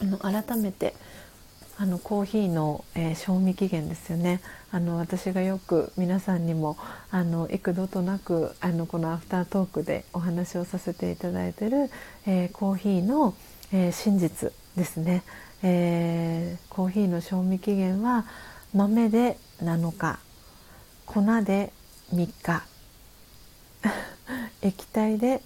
[0.00, 0.94] あの改めて
[1.80, 4.40] あのコーヒーの、えー、賞味期限ですよね。
[4.72, 6.76] あの私がよく皆さんにも
[7.12, 11.88] あの幾度となくあのこのアフタートークでお話をさせていただいてる、
[12.26, 13.32] えー、コーヒーの、
[13.72, 15.22] えー、真実ですね、
[15.62, 18.26] えコーヒーの賞味期限は
[18.74, 20.18] 豆で7日
[21.06, 21.72] 粉で
[22.12, 22.64] 3日
[24.62, 25.42] 液体で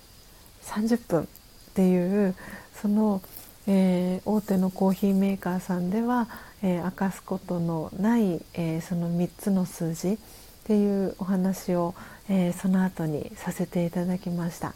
[0.64, 1.26] 30分っ
[1.74, 2.34] ていう
[2.80, 3.22] その、
[3.66, 6.28] えー、大手のコーヒーメーカーさんでは、
[6.62, 10.18] えー、明かすことのない、えー、その3つの数字っ
[10.64, 11.94] ていうお話を、
[12.28, 14.74] えその後にさせていただきました。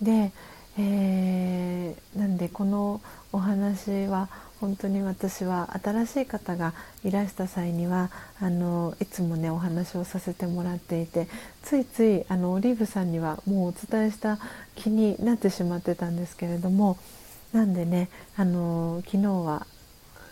[0.00, 0.32] で、
[0.78, 4.30] えなんでこのお話は
[4.60, 6.74] 本当に私は新しい方が
[7.04, 8.10] いらした際には
[8.40, 11.28] あのいつもねお話をさせてもらっていて
[11.62, 14.38] ついついあのオリーブさんにはもうお伝えした
[14.74, 16.98] 気になってしまってたんですけれども
[17.52, 19.66] なんでねあの昨日は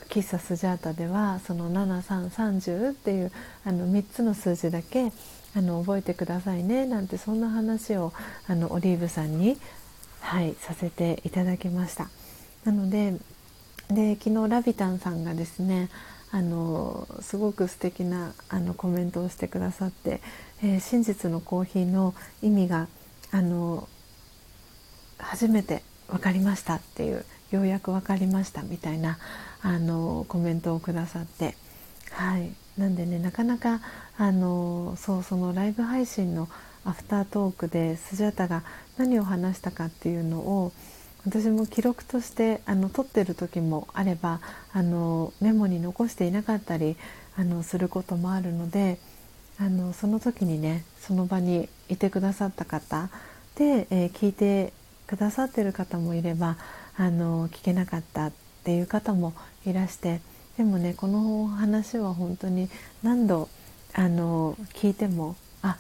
[0.09, 3.33] 喫茶スジャータではその7330っていう
[3.65, 5.13] あの3つの数字だけ
[5.55, 8.13] あの覚えてくださいねなんてそんな話を
[8.47, 9.57] あのオリーブさんに、
[10.21, 12.09] はい、させていただきました。
[12.65, 13.15] なので
[13.89, 15.89] で昨日ラビタンさんがですね
[16.33, 20.21] あのすごく素敵なあなコメントをしてくださって、
[20.63, 22.89] えー、真実のコーヒーの意味が
[23.31, 23.89] あの
[25.19, 29.19] 初めて分かりましたっていうようやく分かりましたみたいな
[29.63, 31.57] あのコメントをくださって。
[32.13, 32.51] はい。
[32.79, 33.81] なんでねなかなか
[34.19, 36.49] あのそうそのライブ配信の
[36.85, 38.63] アフタートークでスジャタが
[38.99, 40.73] 何を話したかっていうのを
[41.27, 44.41] 私も記録としてあの撮ってる時もあれば
[44.73, 46.97] あのメモに残していなかったり
[47.37, 48.99] あのすることもあるので
[49.59, 53.09] あのその時にねその場にいてくださった方
[53.57, 54.73] で、えー、聞いて
[55.07, 56.57] くださってる方もいれば
[56.97, 58.33] あの聞けなかったっ
[58.65, 59.35] ていう方も
[59.65, 60.21] いらして
[60.57, 62.69] でもねこの話は本当に
[63.03, 63.49] 何度
[63.95, 65.77] あの聞いてもあ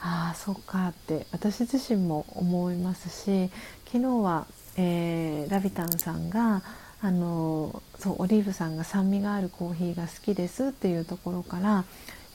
[0.00, 3.50] あそうかって私自身も思いますし
[3.86, 4.46] 昨日は
[4.76, 6.62] えー、ラビタンさんが
[7.02, 11.84] あのそうオリーブさんが酸味があるコーヒーが好きですっていうところから、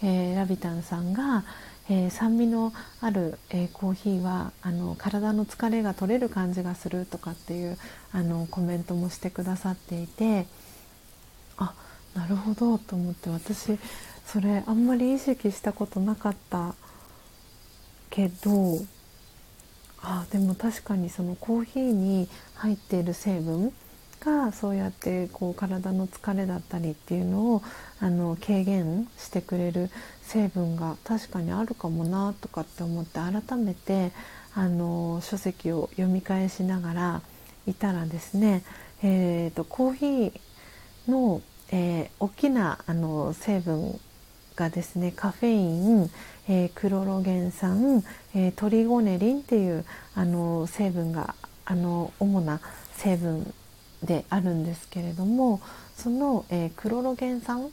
[0.03, 1.43] えー、ラビタンさんが、
[1.87, 7.77] えー、酸味のある、えコーヒーはあの体の疲れが取れる感じがするとかっていう
[8.11, 10.47] あのコメントもしてくださっていて
[11.57, 11.73] あ
[12.15, 13.77] なるほどと思って私
[14.25, 16.73] それあんまり意識したことなかった
[18.09, 18.79] けど
[20.01, 23.73] あでも確かにそのコーヒーに入っている成分
[24.19, 27.63] がそうやってこう体の疲れだったりっていうのを
[27.99, 29.89] あの軽減してくれる
[30.25, 34.11] 成分が確かにあるかもなとかって思って改めて
[34.53, 37.21] あの書籍を読み返しながら
[37.67, 38.63] いたらですね、
[39.03, 40.31] えーと、コーヒー
[41.07, 41.41] の、
[41.71, 43.99] えー、大きなあの成分
[44.55, 45.63] がですねカフェイ
[46.03, 46.09] ン、
[46.47, 48.03] えー、クロロゲン酸、
[48.33, 49.85] えー、トリゴネリンっていう
[50.15, 51.35] あの成分が
[51.65, 52.61] あの主な
[52.93, 53.53] 成分
[54.03, 55.59] であるんですけれども
[55.95, 57.69] その、えー、クロロゲン酸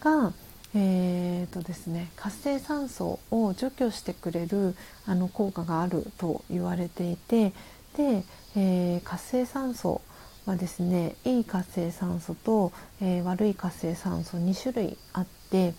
[0.00, 0.32] が、
[0.78, 4.74] えーとですね、活性酸素を除去してくれる
[5.06, 7.54] あの効果があると言われていて
[7.96, 8.24] で、
[8.54, 10.02] えー、活性酸素
[10.44, 15.72] はですねいい活性酸素と、えー、悪い活性酸素2種類あって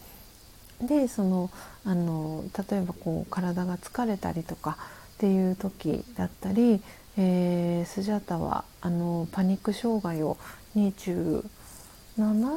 [0.81, 1.51] でその
[1.85, 4.79] あの例えばこう体が疲れたりとか
[5.15, 6.81] っていう時だったり、
[7.17, 10.37] えー、スジャタはあのパニック障害を
[10.75, 11.43] 27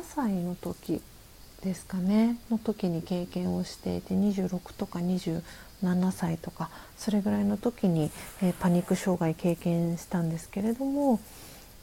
[0.05, 1.03] 歳の時
[1.63, 2.39] ですかね。
[2.51, 8.11] の時に経験をしていて26とか27歳とかそれぐらいの時に、
[8.43, 11.21] えー、パニック障害経験したんですけれども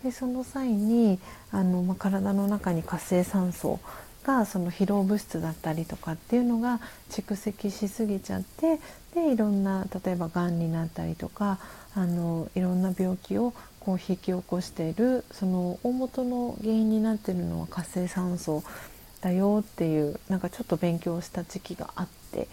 [0.04, 1.20] でその際に
[1.52, 3.80] あの、ま、体の中に活性酸素
[4.24, 6.80] がその疲労物質だったりとかっていうのが
[7.10, 8.80] 蓄積しすぎちゃって
[9.16, 11.60] でいろんな例えばがんになったりとか
[11.96, 18.64] あのいろんな病気をこう引き起こしているその大元の原因になっているのは活性酸素
[19.18, 22.48] だよっていうなんかちょっと勉強した時期があって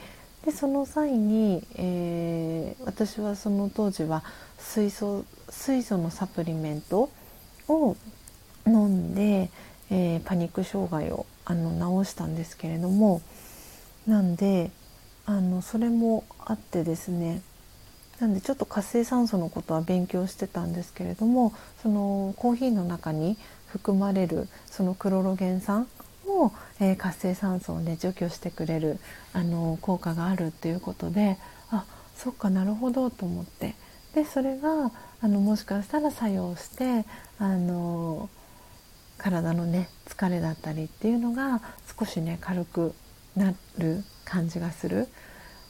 [0.44, 4.22] でその際に、えー、私はその当時は
[4.58, 7.10] 水素水素のサプリメント
[7.68, 7.96] を
[8.66, 9.50] 飲んで、
[9.90, 13.22] えー、パニック障害をあの治したんですけれども
[14.06, 14.70] なんで
[15.26, 17.42] あのそれもあってですね
[18.20, 23.36] なんでちょっと活性酸素のことは勉強してたんですけれどもそのコーヒーの中に
[23.66, 25.88] 含まれるそのクロロゲン酸
[26.26, 28.98] も、えー、活性酸素をね除去してくれる
[29.32, 31.38] あの効果があるっていうことで
[31.70, 31.84] あ
[32.16, 33.74] そっかなるほどと思って。
[34.14, 37.04] でそれがあのもしかしたら作用して
[37.38, 38.28] あの
[39.18, 41.60] 体のね疲れだったりっていうのが
[41.98, 42.94] 少しね軽く
[43.36, 45.08] なる感じがする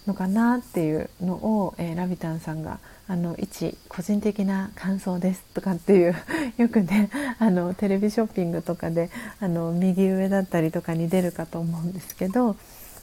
[0.06, 6.14] のかなっていうのを、えー、ラビタンさんがあの一個人的な感想ですとかっていう
[6.56, 9.10] よくねあのテレビショッピングとかで
[9.40, 12.56] あの右上だったりとかに出るかと思うんですけど、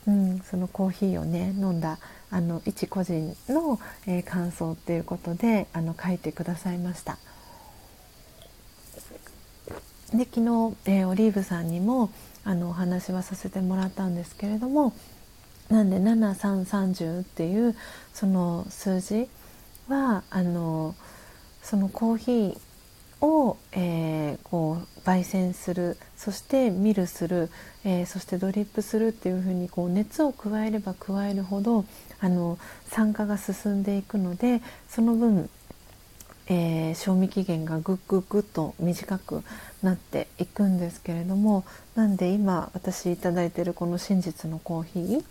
[0.07, 1.99] うん、そのコーヒーをね飲んだ
[2.31, 7.17] あの一個人の、えー、感想っていうことであの書いてくださいました。
[10.13, 12.09] で昨日、えー、オリーブさんにも
[12.43, 14.93] あのお話はさせてもらったんですけれども
[15.69, 17.75] なんで7330っていう
[18.13, 19.29] その数字
[19.91, 20.95] はあの
[21.61, 27.49] そのコーヒーを、えー、こう焙煎するそしてミルする、
[27.83, 31.85] えー、そしてドリップするっていうふうにこう熱を加えれば加えるほど
[32.19, 32.57] あの
[32.87, 35.49] 酸化が進んでいくのでその分、
[36.47, 39.43] えー、賞味期限がぐっぐっぐっと短く
[39.83, 41.65] なっていくんですけれども
[41.95, 45.23] なんで今私頂いてるこの真実のコーヒー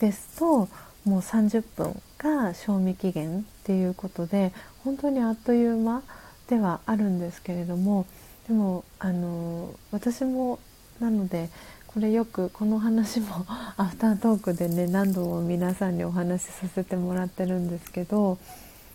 [0.00, 0.68] ですと
[1.04, 4.52] もう30分が賞味期限っていうことで
[4.84, 6.04] 本当にあっという間
[6.48, 8.06] ではあるんですけれども
[8.46, 10.60] でもあの私も
[11.00, 11.50] なので
[11.88, 13.44] これよくこの話も
[13.76, 18.38] アフタートークでね何度も皆さんにお話しさせてもらってるんですけど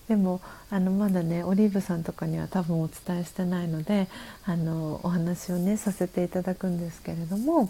[0.07, 0.39] でも
[0.69, 4.07] あのまだねオリーブさんとかには多分お伝えしてないので
[4.45, 7.69] あのお話をねさせていただくんですけれども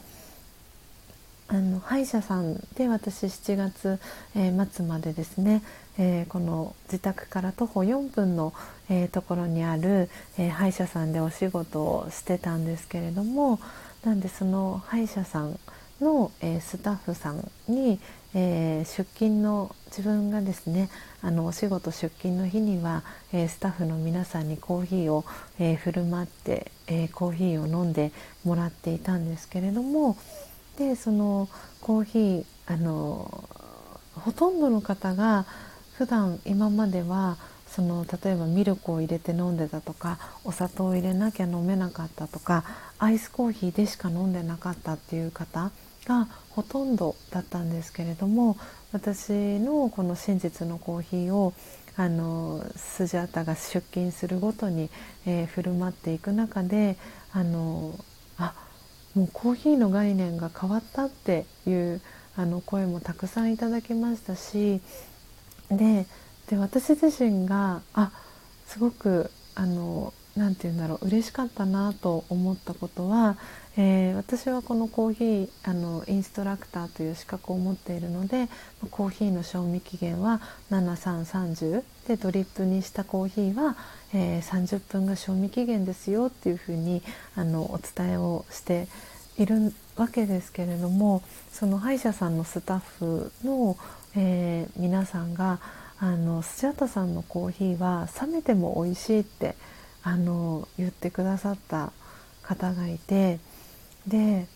[1.52, 4.00] あの歯医者さんで私7月、
[4.36, 5.62] えー、末までですね、
[5.98, 8.54] えー、この自宅から徒歩4分の、
[8.90, 13.60] えー、ところにある、え歯医者さんでお仕事をしてたんですけれども
[14.04, 15.60] なんでその歯医者さん
[16.00, 18.00] の、えスタッフさんに、
[18.34, 20.90] え出勤の自分がですね
[21.22, 23.04] あのお仕事出勤の日には、
[23.34, 25.26] えスタッフの皆さんにコーヒーを、
[25.60, 28.12] え振る舞って、えコーヒーを飲んで
[28.44, 30.18] もらっていたんですけれども
[30.78, 31.50] でその
[31.82, 33.44] コーヒーあの
[34.16, 35.46] ほとんどの方が
[36.02, 37.38] 普段今までは
[37.68, 42.64] その例えばミルクを入れて飲んでたとかお砂糖を入れなきゃ飲めなかったとか
[42.98, 45.70] アイスコーヒーでしか飲んでなかったっていう方
[46.08, 48.58] がほとんどだったんですけれども
[48.92, 51.54] 私のこの真実のコーヒーを
[51.96, 54.90] あのスジャータが出勤するごとに、
[55.28, 56.98] えー、振る舞っていく中で
[57.32, 57.94] あの
[58.40, 58.56] あ
[59.14, 62.02] もうコーヒーの概念が変わったっていう
[62.36, 64.82] あの声もたくさんいただきましたし
[65.72, 66.06] で
[66.50, 68.12] で私自身があ
[68.66, 73.38] すごくあの何て言うんだろう嬉しかったなと思ったことは、
[73.78, 78.48] えー、私はこのコーヒーあのインストラクターという資格を持っているので
[78.92, 80.42] コーヒーの賞味期限は
[80.72, 83.76] 7330でドリップにしたコーヒーは、
[84.14, 87.02] えー、30分が賞味期限ですよっていうふうに
[87.36, 88.88] あのお伝えをして
[89.38, 93.78] いるわけですけれどもその歯医者さんのスタッフの、
[94.16, 95.60] えー、皆さんが
[96.00, 99.56] あのスジャタさんのコーヒーは冷めても美味しいって
[100.04, 101.92] あの言ってくださった
[102.42, 103.40] 方がいて
[104.08, 104.48] で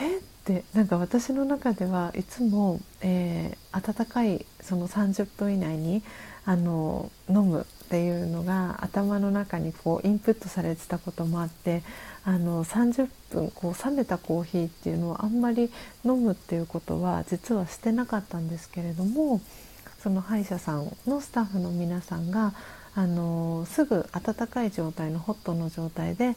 [0.00, 6.02] えってなんか私の中ではいつも、えー、温かいその30分以内に
[6.44, 11.84] あの飲むっていうのが頭の中にこうインプットされてたこともあって
[12.24, 15.70] あの30分こう冷めたコーヒーっていうのをあんまり
[16.04, 19.40] 飲むっていうことは実はしてなかったんですけれども
[20.02, 22.54] その歯医者さんのスタッフの皆さんが
[22.96, 26.36] あのすぐ温かい状態のホットの状態で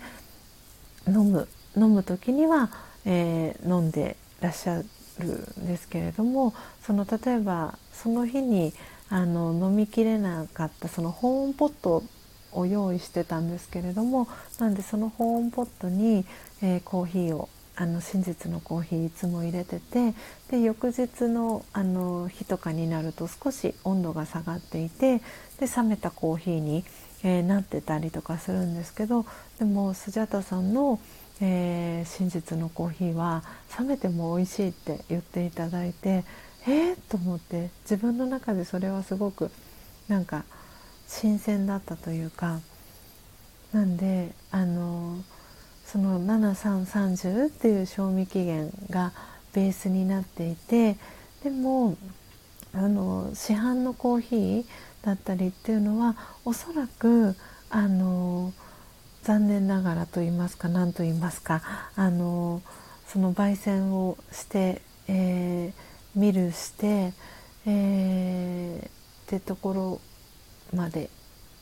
[1.08, 2.70] 飲む飲む時には、
[3.06, 4.84] えー、飲んでらっしゃ
[5.20, 5.28] る
[5.60, 6.54] んですけれども
[6.84, 8.74] その例えばその日に
[9.10, 12.04] あの飲みきれなかったその保温ポット
[12.52, 14.28] を用意してたんですけれども
[14.60, 16.26] なんでその保温ポットに、
[16.62, 20.14] えー、コーヒーをあの真実のコーヒーいつも入れてて
[20.52, 25.20] で翌日のあの日とかになると少し温度が下がっていて
[25.60, 26.84] で冷めたコーヒーに、
[27.24, 29.26] えー、なってたりとかするんですけど
[29.60, 31.00] でもスジャタさんの、
[31.40, 33.44] えー、真実のコーヒーは
[33.80, 36.26] 冷めても美味しいって言っていただいて
[36.68, 39.52] えー、と思って自分の中でそれはすごく
[40.08, 40.44] なんか
[41.08, 42.60] 新鮮だったというか
[43.72, 45.18] なんであの
[45.86, 49.12] その7330っていう賞味期限が
[49.54, 50.98] ベースになっていて
[51.44, 51.98] でも
[52.74, 54.66] あの市販のコーヒー
[55.02, 56.16] だったりっていうのは
[56.46, 57.36] おそらく
[57.70, 58.54] あの
[59.24, 61.62] 残念ながらと言いますか何と言いますか
[61.96, 62.62] あの
[63.08, 67.14] その焙煎をして、えー、ミルして、
[67.66, 68.90] えー、っ
[69.28, 70.02] てところ
[70.76, 71.10] まで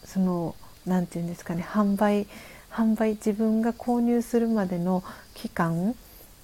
[0.06, 0.56] その
[0.86, 2.28] 何て言うんですかね販売
[2.72, 5.04] 販売自分が購入するまでの
[5.34, 5.96] 期間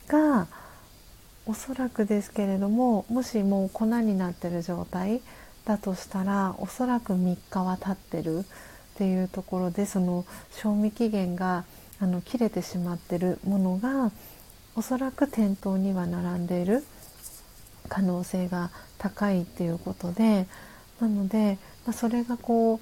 [0.08, 0.48] が
[1.46, 5.22] おそらくですけれどももしもう粉になってる状態
[5.66, 8.44] だとしたらおそらく3日は経ってるっ
[8.96, 11.66] ていうところでその賞味期限が
[12.00, 14.12] あの切れてしまってるものが
[14.76, 16.84] おそらく店頭には並んでいる
[17.90, 20.48] 可能性が高いっていうことで
[21.00, 22.80] なので、まあ、それがこう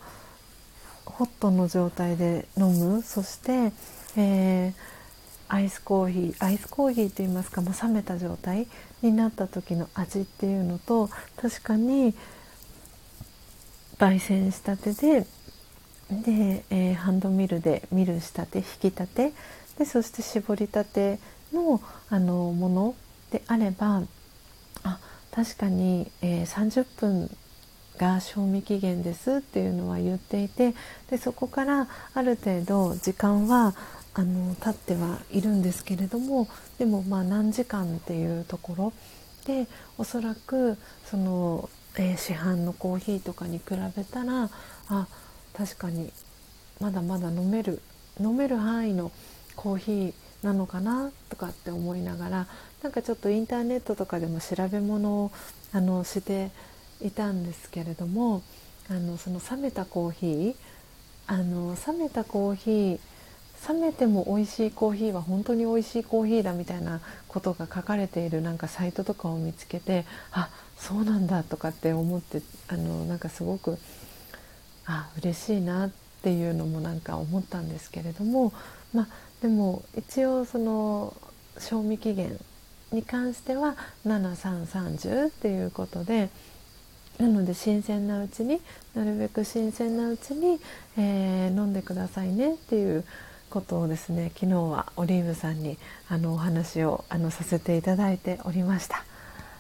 [1.06, 3.02] ホットの状態で飲む。
[3.02, 3.74] そして、
[4.16, 4.74] えー、
[5.48, 6.46] アイスコーヒー。
[6.46, 8.68] アイスコーヒーといいますかもう冷めた状態
[9.02, 11.10] になった時の味っていうのと
[11.42, 12.14] 確かに
[13.98, 15.26] 焙煎したてで
[16.12, 19.34] で、えー、ハンドミルでミルしたて引き立て。
[19.78, 21.18] でそして絞りたて
[21.52, 22.96] のあのもの
[23.32, 24.04] であれば
[25.32, 27.30] 確かに、えー、30分
[27.98, 30.74] が賞味期限ですっていうのは言っていて
[31.10, 33.76] でそこからある程度時間は
[34.14, 36.48] あの経ってはいるんですけれども
[36.80, 38.94] でもまあ何時間っていうところ
[39.46, 39.68] で
[39.98, 43.64] おそらくその、えー、市販のコーヒーとかに比
[43.96, 44.50] べたら
[44.90, 45.08] あ
[45.54, 46.12] 確かに
[46.80, 47.82] まだまだ飲める
[48.20, 49.12] 飲める範囲の
[49.56, 52.48] コーヒーなのかなとかって思いながら
[52.82, 55.32] なんかちょっとインターネットとかでも調べ物を
[55.72, 56.52] あのして
[57.02, 58.42] いたんですけれども
[58.90, 60.56] あのその冷めたコーヒー
[61.28, 63.00] あの冷めたコーヒー
[63.74, 73.78] 冷めても美味しいコーヒーは本当に美味しいコーヒーだみたいなことが書かれているなんかサイトとかを見つけてあそうなんだとかって思ってあのなんかすごく
[74.88, 75.92] あ嬉しいなっ
[76.24, 78.52] ていうのもなんか思ったんですけれども
[78.94, 79.08] まあ
[79.42, 81.16] でも一応その
[81.58, 82.40] 賞味期限
[82.92, 86.30] に関しては7330っていうことで
[87.18, 88.62] なので新鮮なうちに
[88.96, 90.60] なるべく新鮮なうちに、
[90.98, 93.06] えー、飲んでくださいねっていう
[93.50, 95.78] ことをですね昨日はオリーブさんに
[96.10, 99.04] あのお話をあのさせていただいておりました。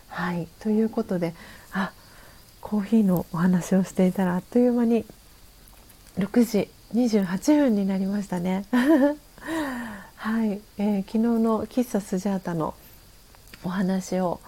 [0.07, 1.33] はいということで
[1.71, 1.91] あ
[2.61, 5.05] コーヒーのお話をしていたらあっという間に
[6.17, 8.65] 6時28分になりましたね。
[9.41, 12.75] はい、えー、昨日の喫茶スジャータの
[13.63, 14.39] お話を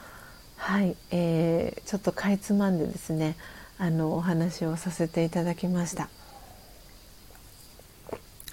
[0.55, 3.35] はい、えー、ちょっとかいつまんでですね
[3.79, 6.09] あのお話をさせていただきました。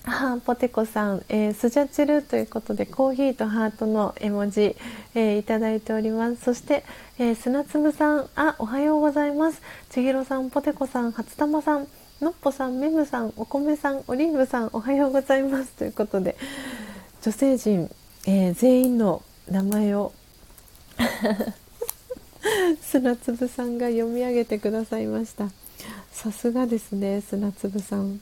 [0.05, 4.75] あポテコさん、えー、スジャチルということでコーヒーとハートの絵文字、
[5.15, 6.37] えー、いただいております。
[6.37, 6.85] そして、
[7.19, 9.61] えー、砂粒さんあおはようございます。
[9.91, 11.87] 千尋さんポテコさん初玉さん。
[12.21, 15.73] のっぽさんメムさんお米さんオリーブさんおはようございます。
[15.73, 16.37] ということで
[17.23, 17.91] 女性陣、
[18.27, 20.13] えー、全員の名前を
[22.83, 25.49] 砂粒さんが読み上げてくださいました。
[26.13, 28.21] さすがですね砂粒さん。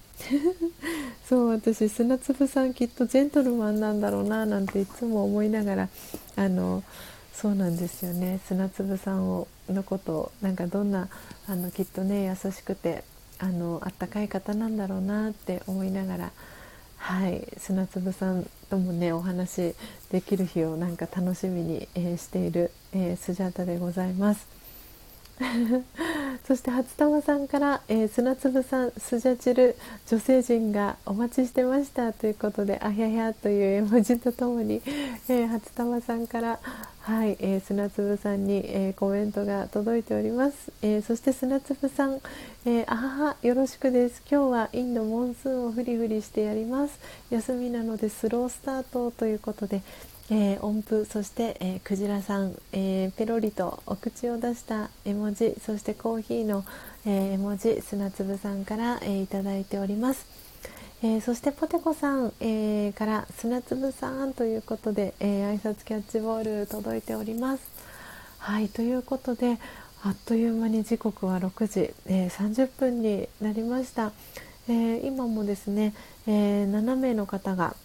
[1.29, 5.89] そう私砂粒さんきっとジェントルマンなんだろうななんていつも思いながら
[6.37, 6.85] あの
[7.35, 8.39] そうなんですよね。
[8.47, 11.09] 砂粒さんをのことをなんかどんな
[11.49, 13.03] あのきっとね優しくて
[13.39, 16.33] あのあったかい方なんだろうなって思いながら
[16.97, 19.75] はい砂粒さんともねお話
[20.11, 24.58] できる日をなんか楽しみに、えー、している、えー、スジャータでございます。
[26.47, 32.13] そして初玉さんから、えー、砂粒さんスジャチル女性陣がお待ちしてました。
[32.13, 34.83] ということであひゃひゃという絵文字とともに、
[35.29, 36.59] えー、初玉さんから
[37.09, 42.21] はい、えー、砂粒さんに、えー、コメントが届いております、えー、そして砂粒さん、
[42.67, 44.21] えあははよろしくです。
[44.31, 47.01] 今日はインドモンスーンをフリフリしてやります。
[47.31, 49.81] 休みなのでスロースタートということで、
[50.31, 56.65] え音符そして、えクジラさん、えペロリとお口を出した絵文字そしてコーヒーの、
[57.07, 60.27] え絵文字砂粒さんから、えいただいております
[61.01, 67.63] えー、そしてポテコさん、えー、から砂粒さんということで、えー、挨拶キャッチボール届いております。
[68.39, 69.59] はいということで
[70.03, 74.13] あっという間に時刻は6時、えー、30分になりました、
[74.69, 75.93] えー、今もですね、
[76.27, 77.77] えー、7名の方が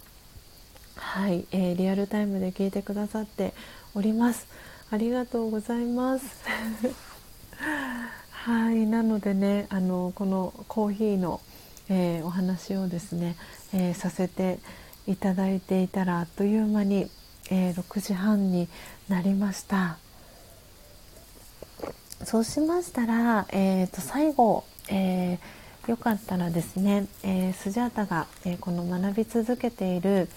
[0.96, 3.54] はい、えー、リアルタイムで聞いてくださって
[3.96, 4.48] おります。
[4.92, 6.26] ありがとうございます。
[8.32, 11.40] はいなのでねあのこのコーヒーの、
[11.90, 13.36] えー、お話をですね、
[13.74, 14.60] えー、させて
[15.08, 17.10] いただいていたらあっという間に、
[17.50, 18.68] えー、6時半に
[19.08, 19.98] なりました。
[22.26, 30.30] そうしましたら、えー、と最後、えー、よかったらですね、えー、スジャータが、えー、この学び続けている、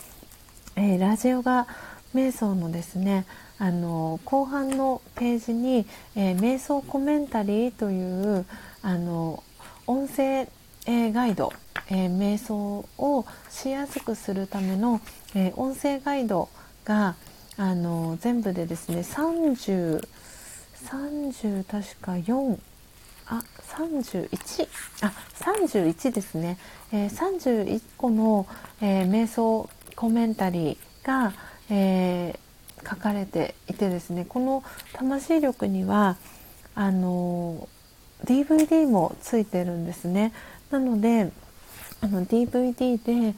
[0.78, 1.66] えー、ラジオガ
[2.15, 3.24] 瞑想のですね
[3.59, 8.44] あの後半のページに、えー、瞑想コメンタリーという
[8.82, 9.43] あの
[9.86, 11.51] 音声、えー、ガイド、
[11.89, 15.01] えー、瞑想をしやすくするための、
[15.35, 16.51] え音声ガイド
[16.85, 17.16] が
[17.57, 20.07] あの全部でですね30
[20.85, 22.59] 30確か4
[23.28, 24.69] あ31
[25.01, 26.59] あ31ですね、
[26.93, 28.47] えー、31個の、
[28.82, 31.32] えー、瞑想コメンタリーが、
[31.70, 34.62] えー、書かれていてですねこの
[34.93, 36.16] 魂力には
[36.74, 37.68] あの
[38.24, 40.32] DVD もついてるんですね。
[40.70, 41.32] なので
[42.01, 43.35] あの DVD で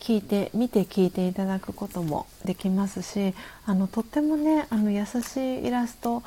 [0.00, 6.22] 聞いて見て聞いていただくこともできますしあのとってもねあの優しいイラスト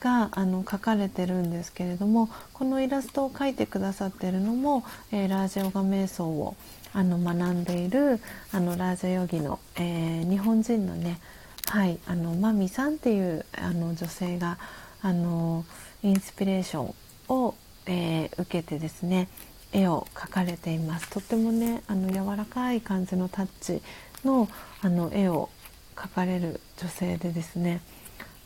[0.00, 6.54] があの描かれてるんですけれどもこのイラストを描いてくださってるのも、えー、ラージオガ瞑想を
[6.96, 8.20] あの学んでいる
[8.52, 11.20] あのラージャヨギの、えー、日本人のね
[11.66, 14.56] はいあのマミさんっていうあの女性が
[15.02, 15.66] あの
[16.02, 16.94] インスピレーション
[17.28, 17.54] を、
[17.84, 19.28] えー、受けてですね
[19.72, 21.10] 絵を描かれています。
[21.10, 23.82] とってもねあの柔らかい感じのタッチ
[24.24, 24.48] の
[24.80, 25.50] あの絵を
[25.96, 27.82] 描かれる女性でですね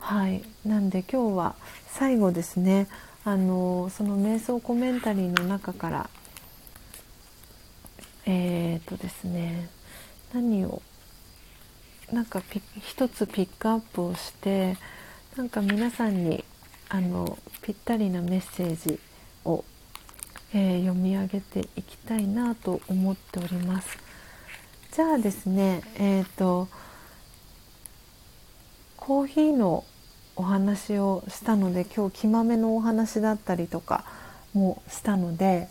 [0.01, 1.55] はいなんで今日は
[1.87, 2.89] 最後ですね
[3.25, 6.11] あのその瞑想コメンタリーの中から
[8.27, 9.69] えっ、とですね
[10.33, 10.83] 何を
[12.13, 12.43] なんか
[12.81, 14.77] 一つピックアップをして
[15.37, 16.45] なんか皆さんに
[16.89, 18.99] あのぴったりなメッセージ
[19.45, 19.65] を
[20.53, 23.99] えー、読み上げていきたいなと思っております。
[24.93, 26.69] じゃあですね、えっ、と
[28.97, 29.85] コーヒーの
[30.35, 34.05] お話をしたので今日木豆のお話だったりとか
[34.53, 35.69] もしたので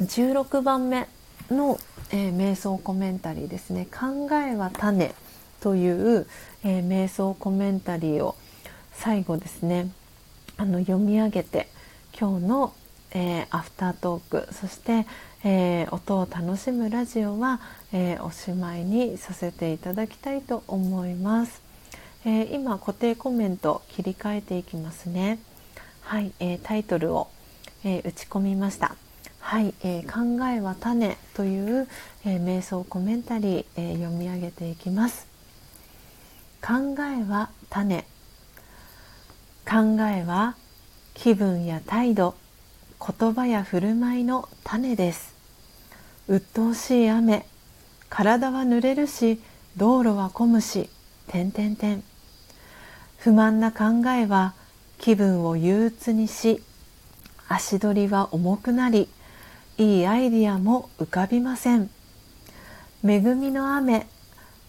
[0.00, 1.08] 16番目
[1.50, 1.78] の、
[2.10, 5.14] えー、瞑想コメンタリーですね「考えは種」
[5.60, 6.26] という、
[6.64, 8.34] えー、瞑想コメンタリーを
[8.92, 9.90] 最後ですね
[10.56, 11.68] あの読み上げて
[12.18, 12.74] 今日の、
[13.12, 15.06] えー、アフタートークそして、
[15.44, 17.60] えー、音を楽しむラジオは、
[17.92, 21.62] えー、おしまいにさせていただきたいと思います、
[22.24, 25.38] え今固定コメント切り替えていきますね。
[26.02, 27.28] はい、えータイトルを、
[27.84, 28.94] え打ち込みました。
[29.42, 31.86] はい、えー、考えは種という、
[32.24, 35.26] えー、瞑想コメンタリー、えー、読み上げていきます。
[36.62, 38.06] 考えは種。
[39.68, 40.54] 考えは
[41.12, 42.34] 気分や態度
[43.18, 45.34] 言葉や振る舞いの種です。
[46.28, 47.44] 鬱陶しい雨。
[48.08, 49.38] 体は濡れるし
[49.76, 50.88] 道路は混むし
[51.26, 52.02] 点々点。
[53.18, 54.54] 不満な考えは
[54.98, 56.62] 気分を憂鬱にし
[57.48, 59.08] 足取りは重くなり
[59.78, 61.90] いいアイディアも浮かびません。
[63.04, 64.06] 恵みの雨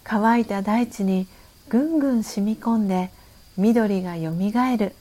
[0.04, 1.28] 乾いた大地に
[1.70, 3.12] ぐんぐん染み込んで
[3.58, 4.96] 緑がよみがえる。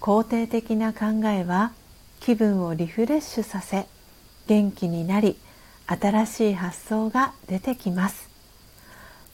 [0.00, 1.72] 肯定的な考えは
[2.20, 3.86] 気分をリフレッシュさせ
[4.46, 5.36] 元気になり
[5.86, 8.28] 新しい発想が出てきます。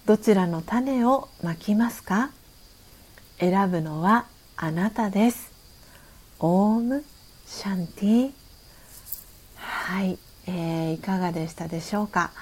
[0.06, 2.30] どちらの種をまきますか？
[3.38, 4.26] 選ぶのは
[4.56, 5.50] あなたです。
[6.38, 7.04] オーム
[7.46, 8.43] シャンティ。
[9.64, 12.32] はい、えー、いかがでしたでしょうか、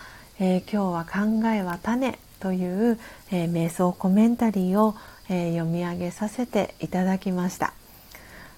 [0.41, 2.99] えー、今日は考えは種という、
[3.31, 4.95] えー、瞑想コメンタリーを、
[5.29, 7.73] え読み上げさせていただきました。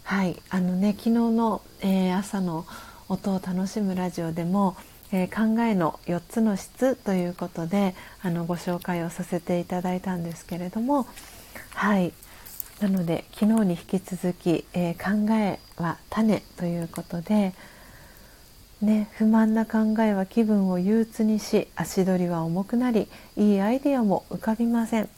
[0.03, 2.65] はいあのね昨日の、えー、朝の
[3.09, 4.77] 音を楽しむラジオでも、
[5.13, 11.07] えー、考えの4つの質ということであのご紹介をさせていただいたんですけれども
[11.75, 12.13] はい
[12.81, 17.55] なので昨日に引き続き、えー、考えは種ということで、
[18.81, 25.09] ね、不満な考えは気分を憂鬱にし足取りは重くなりいいアイデアも浮かびません。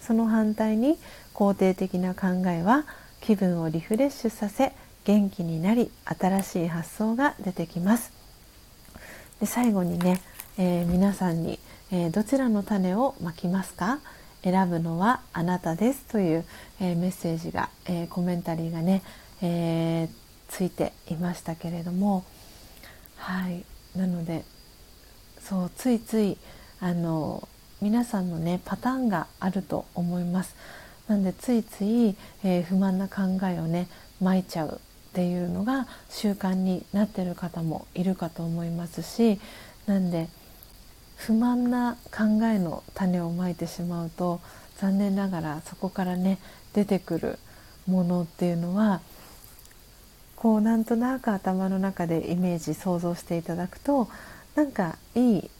[0.00, 0.98] その反対に
[1.34, 2.86] 肯定的な考えは
[3.20, 4.72] 気分をリフレッシュさせ
[5.04, 8.12] 元気になり新しい発想が出てきます。
[9.40, 10.20] で最後にね、
[10.56, 11.58] えー、皆さんに、
[11.90, 13.98] えー、どちらの種をまきますか？
[14.42, 16.04] 選ぶのはあなたです。
[16.06, 16.44] という、
[16.80, 19.02] えー、メッセージが、えコメンタリーがね、
[19.42, 20.08] え
[20.48, 22.24] ついていましたけれども
[23.16, 23.64] はい
[23.96, 24.44] なので
[25.40, 26.36] そうついつい
[26.80, 27.48] あの
[27.80, 30.56] 皆さんのねパターンがあると思います。
[31.06, 33.88] なんでついつい、えー、不満な考えをね
[34.22, 39.38] まいちゃうっていうのが習慣になってる方もいるかと思いますし
[39.86, 40.28] なんで
[41.16, 44.40] 不満な考えの種をまいてしまうと
[44.78, 46.38] 残念ながらそこからね
[46.72, 47.38] 出てくる
[47.86, 49.02] ものっていうのは
[50.44, 54.08] こうなんとなく頭の中でイメージ想像していただくと
[54.54, 55.50] なんかいい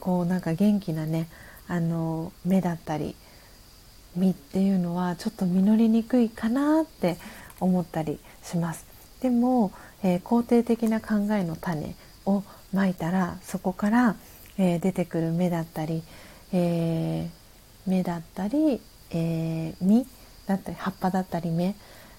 [0.00, 1.30] こうなんか元気なね
[1.66, 3.16] あの目だったり
[4.14, 7.16] 実っていうのはちょっと実りにくいかなって
[7.58, 8.84] 思ったりします。
[9.22, 9.72] でも、
[10.02, 11.96] えー、肯定的な考えの種
[12.26, 14.14] をまいたらそこから、
[14.58, 16.02] えー、出てくる芽だったり、
[16.52, 20.06] えー、芽だったり、え実
[20.46, 21.74] だったり葉っぱだったり芽、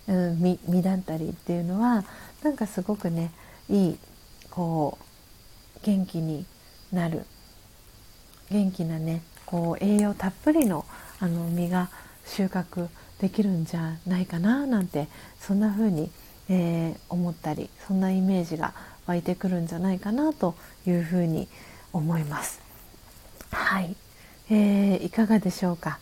[0.07, 2.03] うん、実だったりっていうのは
[2.43, 3.31] なんかすごくね
[3.69, 3.99] いい
[4.51, 6.45] こう元気に
[6.91, 7.25] なる
[8.51, 10.85] 元気なねこう栄養たっぷりの
[11.19, 11.89] あの実が
[12.25, 12.87] 収穫
[13.19, 15.07] できるんじゃないかななんて
[15.39, 16.11] そんな風に、
[16.49, 18.73] えー、思ったりそんなイメージが
[19.07, 20.55] 湧いてくるんじゃないかなと
[20.85, 21.47] いうふうに
[21.93, 22.61] 思います。
[23.51, 23.95] はい、
[24.49, 25.99] えー、いかがでしょうか？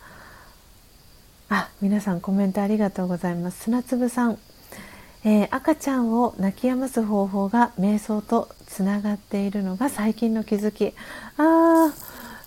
[1.50, 3.64] あ、皆さんコメントありがとうございます。
[3.64, 4.40] 砂粒さん、
[5.24, 10.94] えー、赤ちゃんを泣き止ます方法が瞑想とつながっているのが最近の気づき。
[11.38, 11.94] ああ、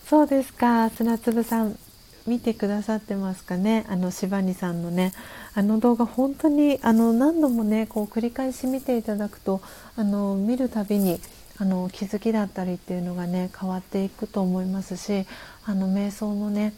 [0.05, 1.79] そうですか、砂粒さん。
[2.27, 5.13] 見てくださってますかねあの柴にさんのね
[5.55, 9.61] あの動画本当にあの何度もねこう繰り返し見ていただくと
[9.97, 11.21] あの見るたびに
[11.59, 15.25] あの気づきだったりっていうのがね変わっていくと思いますし
[15.65, 16.75] あの瞑想のね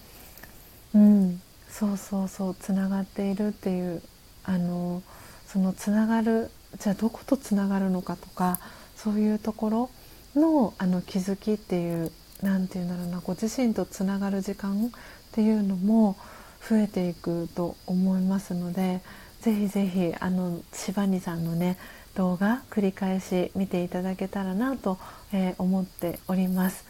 [0.95, 1.40] うん
[1.70, 4.03] そうそうそうつながっているっていう
[4.45, 5.03] あの
[5.47, 8.59] そのつながるじゃあどことつながるのかとか
[8.97, 9.90] そういうところ
[10.35, 12.12] のあの気づきっていう
[12.43, 14.90] 何て言うんだろうなご自身とつながる時間っ
[15.32, 16.16] ていうのも
[16.69, 19.01] 増えていくと思いますので
[19.40, 21.78] ぜひぜひあの柴にさんのね
[22.15, 24.99] 動画繰り返し見ていただけたらなと、
[25.32, 26.85] えー、思っております。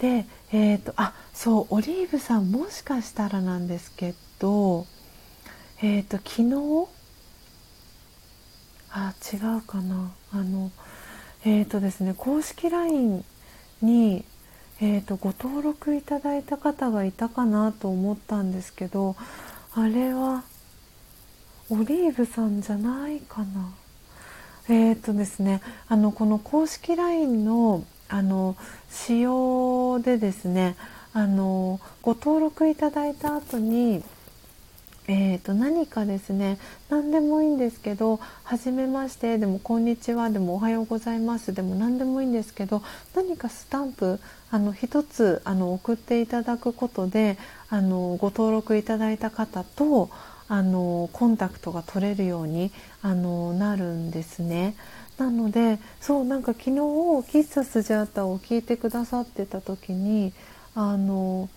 [0.00, 4.86] で、えーと、あそうオリーブさんもしかしたらなんですけど、
[5.82, 6.88] えーと、昨日？
[8.92, 10.72] あ違うかなあの
[11.44, 13.24] えっ、ー、とですね公式 LINE
[13.82, 14.24] に
[14.82, 19.14] えーと、ご登録いただいた方がいたかなと思ったんですけど
[19.74, 20.42] あれは
[21.68, 23.72] オリーブさんじゃないかな。
[24.68, 28.56] えーとですね、あのこの公式 LINE のあの
[28.90, 30.76] 仕様でですね
[31.12, 34.02] あのご登録いただいた後に
[35.12, 36.56] えーと、何かですね
[36.88, 42.80] 何でもいいんですけど「はじめまして」でも「こんにちは」でも「おはようございます」でも何でもいいんですけど
[43.16, 44.20] 何かスタンプ
[44.52, 47.38] あの一つあの送っていただくことで
[47.70, 50.10] あのご登録いただいた方と
[50.48, 52.70] あのコンタクトが取れるように
[53.02, 54.74] あのなるんですね。
[55.20, 56.70] なのでそうなんか昨日
[57.28, 60.32] 「喫茶スジャータ」を聞いてくださってた時に
[60.74, 61.50] あの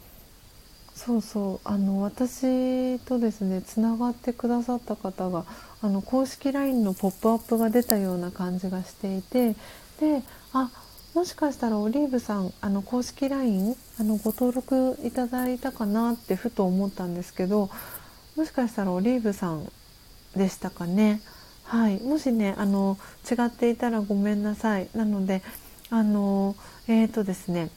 [0.94, 5.46] そうそうあの私とですねつながってくださった方が
[5.82, 9.56] あの公式 LINE のポップアップが出たような感じがしていて
[10.00, 10.70] であ
[11.14, 17.70] もしかしたらオリーブさんあの公式 LINE あのご登録いただいたかなってふと思ったんですけど
[18.36, 19.72] もしかしたらオリーブさん
[20.36, 21.22] でしたかね。
[21.74, 24.90] はい、もしねあの違っていたらごめんなさい。
[24.94, 25.42] なので
[25.90, 26.56] あの
[26.88, 27.72] えっ、ー、とですね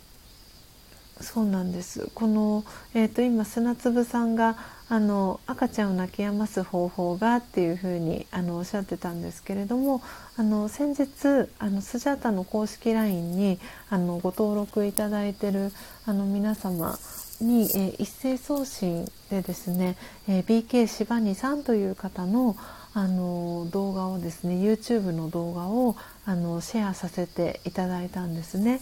[1.23, 2.63] そうなんですこの、
[2.93, 4.59] えーと、今砂粒さんが
[4.91, 10.03] あの赤ちゃんを泣き止ます方法がっていうふうにあのおっしゃってたんですけれども
[10.37, 13.59] あの先日あのスジャータの公式 LINE に
[13.89, 15.73] あのご登録いただいてる
[16.05, 16.99] あの皆様
[17.41, 19.97] に、えー、一斉送信でですね、
[20.29, 22.57] えー、BK 柴にさんという方の
[22.97, 28.81] あの動画をですね YouTube の動画をあのシェアさせていただいたんですね。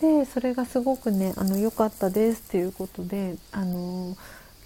[0.00, 4.16] でそれがすごくねあの良かったですっていうことであの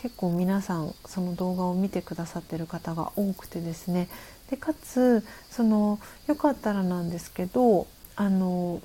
[0.00, 4.08] 結構皆さんその動画を見てくださってる方が多くてですね
[4.50, 8.80] でかつそのよかったらなんですけどあの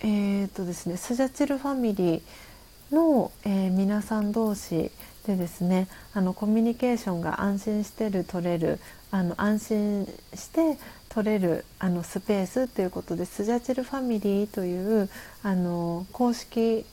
[0.00, 4.90] えーとですねスジャチルファミリーの、えー、皆さん同士
[5.28, 8.80] でですねあのコミュニケーションが安心してる取れる
[9.12, 10.78] あの安心して
[11.10, 15.08] 取れるあのスペースということでスジャチルファミリーという
[15.42, 16.86] あの公式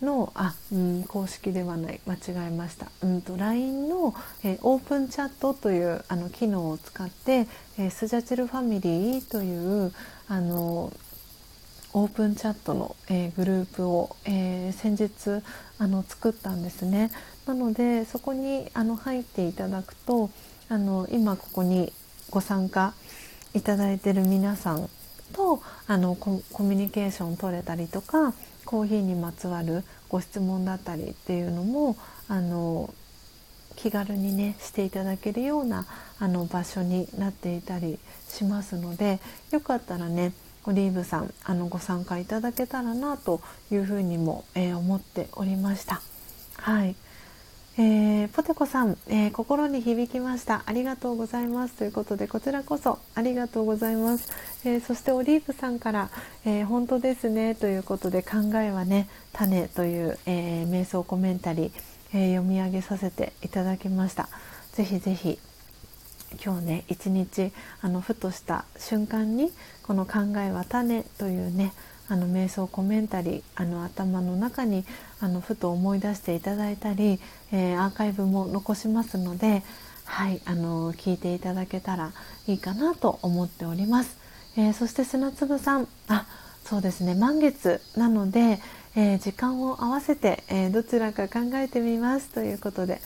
[0.00, 7.46] のあ、うん、公式ではない間違えました、うんと、LINE の、えー、オープンチャットというあの機能を使って、
[7.78, 9.92] えー、スジャチルファミリーという
[10.28, 10.92] あの
[11.92, 15.42] オープンチャットの、えー、グループを、えー、先日
[15.78, 17.10] あの作ったんですね。
[17.46, 20.30] なのでそこにあの入っていただくと
[20.68, 21.92] あの今ここに
[22.30, 22.94] ご参加
[23.54, 24.88] いただいてる皆さん
[25.32, 28.34] とあのコミュニケーション取れたりとか
[28.64, 31.96] コーヒーにまつわるご質問だったりっていうのも
[32.28, 32.92] あの
[33.76, 35.86] 気軽にねしていただけるような
[36.18, 37.98] あの場所になっていたり
[38.28, 39.20] しますので
[39.52, 40.32] よかったらね
[40.64, 43.40] オリーブさんあのご参加いただけたらなと
[43.70, 46.00] いうふうにも、えー、思っておりました。
[46.56, 46.96] はい
[47.78, 50.62] えー、ポテコさん、えー、心に響きました。
[50.64, 51.74] ありがとうございます。
[51.74, 54.32] ということでこちらこそありがとうございます、
[54.64, 56.08] えー、そしてオリーブさんから、
[56.46, 57.54] え本当ですね。
[57.54, 61.70] ということで考えはね種という、え瞑想コメンタリー、
[62.14, 64.30] え読み上げさせていただきました。
[64.72, 65.38] ぜひぜひ
[66.42, 71.74] 今日ね一日あのふとした瞬間にこの考えは種というね
[72.08, 74.84] あの瞑想コメンタリーあの頭の中に
[75.20, 77.20] あのふと思い出していただいたり、
[77.52, 79.62] えー、アーカイブも残しますので、
[80.04, 82.12] はいあの聞いていただけたら
[82.46, 84.16] いいかなと思っております。
[84.56, 86.26] えー、そして砂粒さんあ
[86.64, 88.60] そうですね満月なので、
[88.94, 92.30] えー、時間を合わせて、えどちらか考えてみます。
[92.30, 93.00] ということで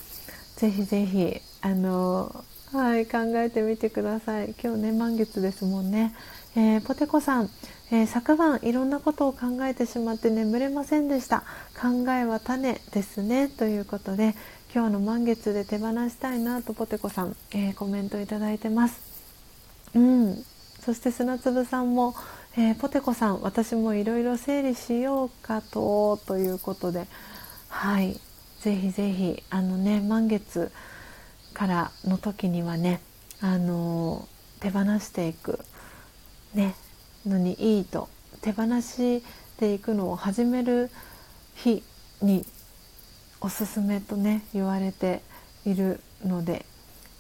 [0.56, 4.54] ぜひぜひあのはい考えてみてください。
[4.62, 6.14] 今日ね満月ですもんね、
[6.56, 7.50] えー、ポテコさん、
[7.92, 11.44] えー、昨晩いろんなことを考えてしまって眠れませんでした。
[11.80, 13.48] 考えは種ですね。
[13.48, 14.34] ということで
[14.74, 19.00] 今日の満月で手放したいなとポテコさん、えー、コメントいただいてます。
[19.94, 20.44] うん。
[20.84, 22.14] そして砂粒さんも、
[22.56, 27.06] えポテコさん私もいろいろ整理しようかとということで
[27.68, 28.18] はい。
[28.60, 30.72] ぜひぜひあのね満月
[31.54, 33.00] からの時にはね
[33.40, 34.28] あの
[34.60, 35.64] 手放していく、
[36.54, 36.74] ね、
[37.26, 38.08] のにいいと
[38.40, 39.22] 手放し
[39.58, 40.90] ていくのを始める
[41.54, 41.82] 日
[42.22, 42.44] に
[43.40, 45.22] おすすめとね言われて
[45.64, 46.64] いるので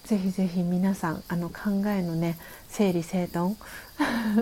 [0.04, 2.38] ぜひぜひ皆さんあの考えのね
[2.68, 3.56] 整理整頓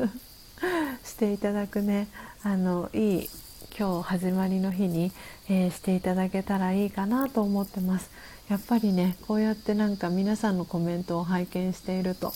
[1.04, 2.08] していただくね
[2.42, 3.30] あのいい
[3.78, 5.12] 今日始まりの日に、
[5.48, 8.10] えー、していただけたらいいかなと思ってます。
[8.48, 12.32] やっぱりねこうやってなんか皆さんのコメントを拝見していると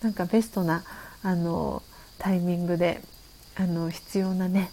[0.00, 0.84] なんかベストな
[1.22, 1.82] あの
[2.18, 3.00] タイミングで
[3.56, 4.70] あの必要なね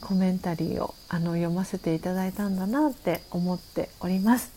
[0.00, 4.52] コメンタリーをあの読ませていただいたんだなって思っております。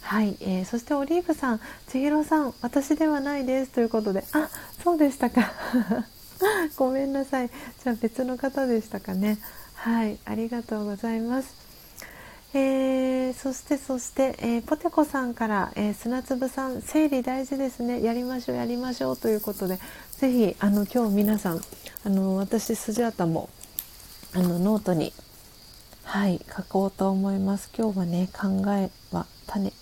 [0.00, 4.50] はい、えー、そしてオリーブさん、千尋さん、私ではないですということで、あ、
[4.82, 5.52] そうでしたか。
[6.76, 7.48] ごめんなさい。
[7.82, 9.38] じゃあ別の方でしたかね。
[9.74, 11.64] はい、ありがとうございます。
[12.56, 19.80] えー、そしてそして、えー、ポテコさんから、えー、砂粒さん整理大事ですねやりましょうやりましょうということで
[20.18, 21.60] ぜひあの今日皆さん
[22.04, 23.50] あの私スジャータも
[24.32, 25.12] あのノートに
[26.04, 27.68] はい書こうと思います。
[27.76, 29.72] 今日はね考えは種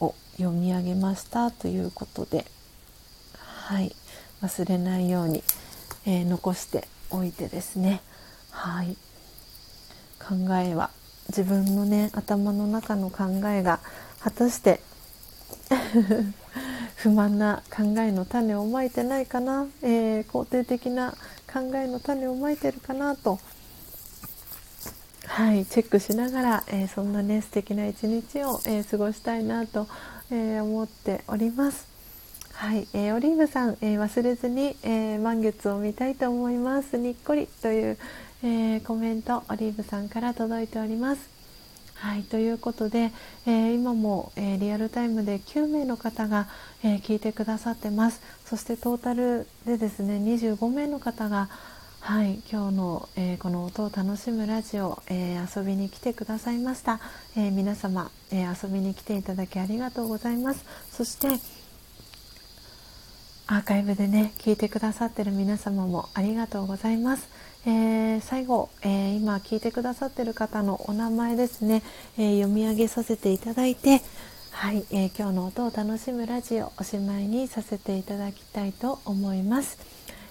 [0.00, 2.46] を読み上げましたということで
[3.36, 3.94] はい
[4.42, 5.44] 忘れないように、
[6.06, 8.00] え残しておいてですね。
[8.50, 8.96] はい。
[10.18, 10.90] 考えは
[11.28, 13.80] 自分のね頭の中の考えが
[14.20, 14.80] 果たして
[17.02, 21.10] 不満な考えの種をまいてないかな、えー、肯定的な
[21.52, 23.40] 考えの種をまいてるかなと
[25.26, 29.88] はいチェックしながら、えー、そんなね素敵な一日を、えー、過ごしたいなと、
[30.30, 31.88] え思っております。
[32.52, 36.98] はい、えー、オリーブさん、え忘れずに、え満月を見たいと思います。
[36.98, 37.98] にっこりという、
[38.42, 41.31] えー、コメントオリーブさんから届いております。
[42.02, 43.12] はいということで、
[43.46, 46.48] えー、今も、えー、リアルタイムで9名の方が、
[46.82, 48.20] え聞いてくださってます。
[48.44, 51.48] そしてトータルでですね25名の方が
[52.00, 56.98] はい、今日の、えー、この音を楽しむラジオ、えー、遊びに来てくださいました、
[57.36, 60.64] えー、皆様、え遊びに来ていただきありがとうございます。
[60.90, 61.28] そして
[63.46, 67.28] アーカイブでね聞いてくださってる皆様もありがとうございます。
[67.64, 71.82] えー、最後、えー、今聞いてくださってる方のお名前ですね、
[72.18, 74.02] えー、読み上げさせていただいて
[74.50, 79.78] はい、え今日の音を楽しむラジオおしまいにさせていただきたいと思います、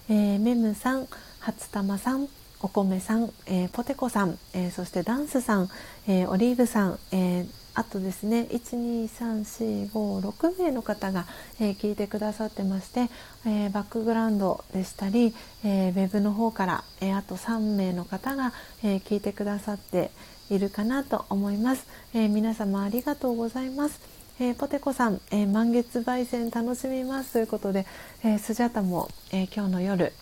[0.10, 1.08] えメムさん
[1.40, 2.28] 初玉さん
[2.62, 5.70] お米さん、えー、ポテコさん、えー、そしてダンスさん、
[6.08, 11.26] えー、オリーブさん、えあとですね123456名の方が、
[11.60, 13.10] え聞いてくださってまして、
[13.46, 15.34] えバックグラウンドでしたり、
[15.64, 18.52] えウェブの方から、えあと3名の方が、
[18.84, 20.12] え聞いてくださって
[20.50, 24.02] いるかなと思います、え皆様ありがとうございます。
[24.40, 27.34] え、ポテコさん、え、満月焙煎楽しみます。
[27.34, 27.86] ということで、
[28.24, 30.14] え、スジャタも、え今日の夜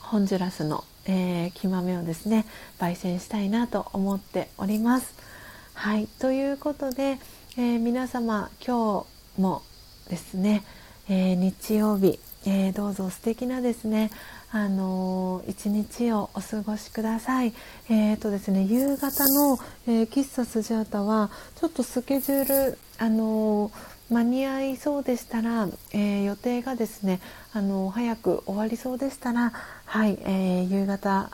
[0.00, 2.44] ホンジュラスの、え木豆をですね
[2.78, 5.29] 焙煎したいなと思っております。
[5.74, 7.18] はいということで、
[7.56, 9.06] え皆様今
[9.36, 9.62] 日も
[10.08, 10.62] ですね、
[11.08, 14.10] え日曜日、えどうぞ素敵なですね
[14.52, 17.54] あの一日をお過ごしください。
[17.88, 23.70] えーとですね、夕方の、えー、喫茶スジャータはちょっとスケジュール、あの
[24.10, 27.20] 間に合いそうでしたら、えー、予定がですね、
[27.52, 29.52] あの早く終わりそうでしたら、
[29.86, 31.30] はい、えー、夕方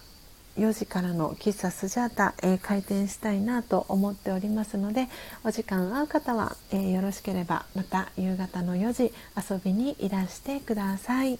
[0.58, 5.08] 4時からの喫茶スジャータ、えー、開店したいなと思っておりますので
[5.44, 11.38] お時間合う方は、えー、よろしければまた夕方の4時遊びにいらしてください。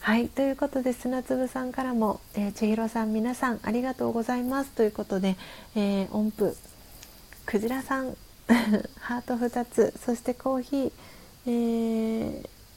[0.00, 4.70] はいということで砂粒さんからも、えー、千尋さん皆さんありがとうございます。
[4.70, 5.36] ということで、
[5.74, 6.56] えー、音符
[7.46, 8.16] クジラさん
[9.00, 10.92] ハート2つそしてコーヒー、
[11.46, 11.50] え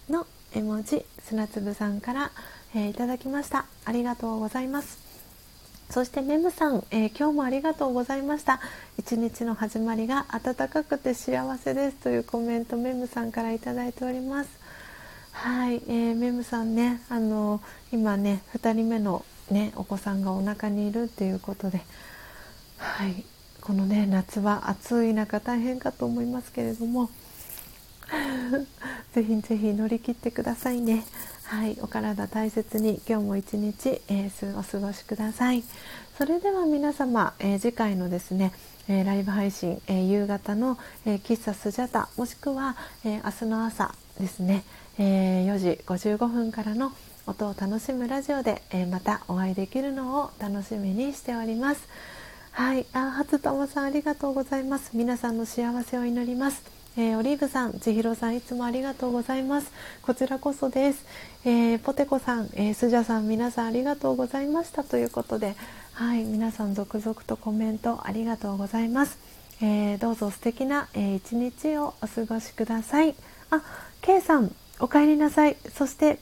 [0.09, 2.31] ー、の絵文字砂粒さんから、
[2.75, 3.65] え、いただきました。
[3.85, 5.10] ありがとうございます。
[5.91, 8.61] そしてメムさん、えー、今日もありがとうございました。
[8.97, 11.97] 一日の始まりが暖かくて幸せです。
[11.97, 14.49] というコメントメムさんからいただいております。
[15.33, 17.61] はい、えー、メムさんねあの
[17.91, 21.81] 今ね2人目の、ね、お子さんがお腹にいるっていうことで、
[22.77, 23.25] はい、
[23.59, 27.09] このね夏は暑い中大変かと思いますけれども
[29.11, 31.03] ぜひぜひ乗り切ってくださいね。
[31.51, 35.65] はい、お体大切に今日も一日、えー、お過ごしください。
[36.17, 38.53] それでは皆様、えー、次回のですね、
[38.87, 44.63] えー、ライブ配信、え夕方の、え喫茶スジャタもしくは、え明日の朝ですね、
[44.97, 46.93] え4時55分からの
[47.27, 51.85] 音を楽しむラジオで、えまたお会いできるのを楽しみにしております。
[52.51, 54.91] はい、あ、初友さんありがとうございます。
[54.93, 56.80] 皆さんの幸せを祈ります。
[56.97, 59.71] えー、オリーブさん、千尋さん、いつもありがとうございます。
[60.01, 61.05] こちらこそです。
[61.45, 65.55] えー、ポテコさん、えー、スジャさん、皆さんありがとうございましたということで、
[65.93, 69.17] はい、皆さん続々とコメントありがとうございます。
[69.61, 73.15] えどうぞ素敵な、え一日をお過ごしください。
[73.51, 73.61] あ、
[74.01, 75.55] K さん、お帰りなさい。
[75.73, 76.19] そして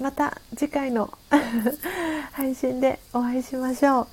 [0.00, 1.10] また次回の
[2.32, 4.06] 配信でお会いしましょう。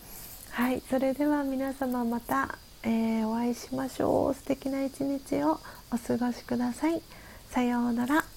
[0.51, 4.33] はい、それでは皆様また、えー、お会いしましょう。
[4.33, 5.59] 素敵な一日を
[5.93, 7.03] お過ごしください。
[7.51, 8.32] さようなら。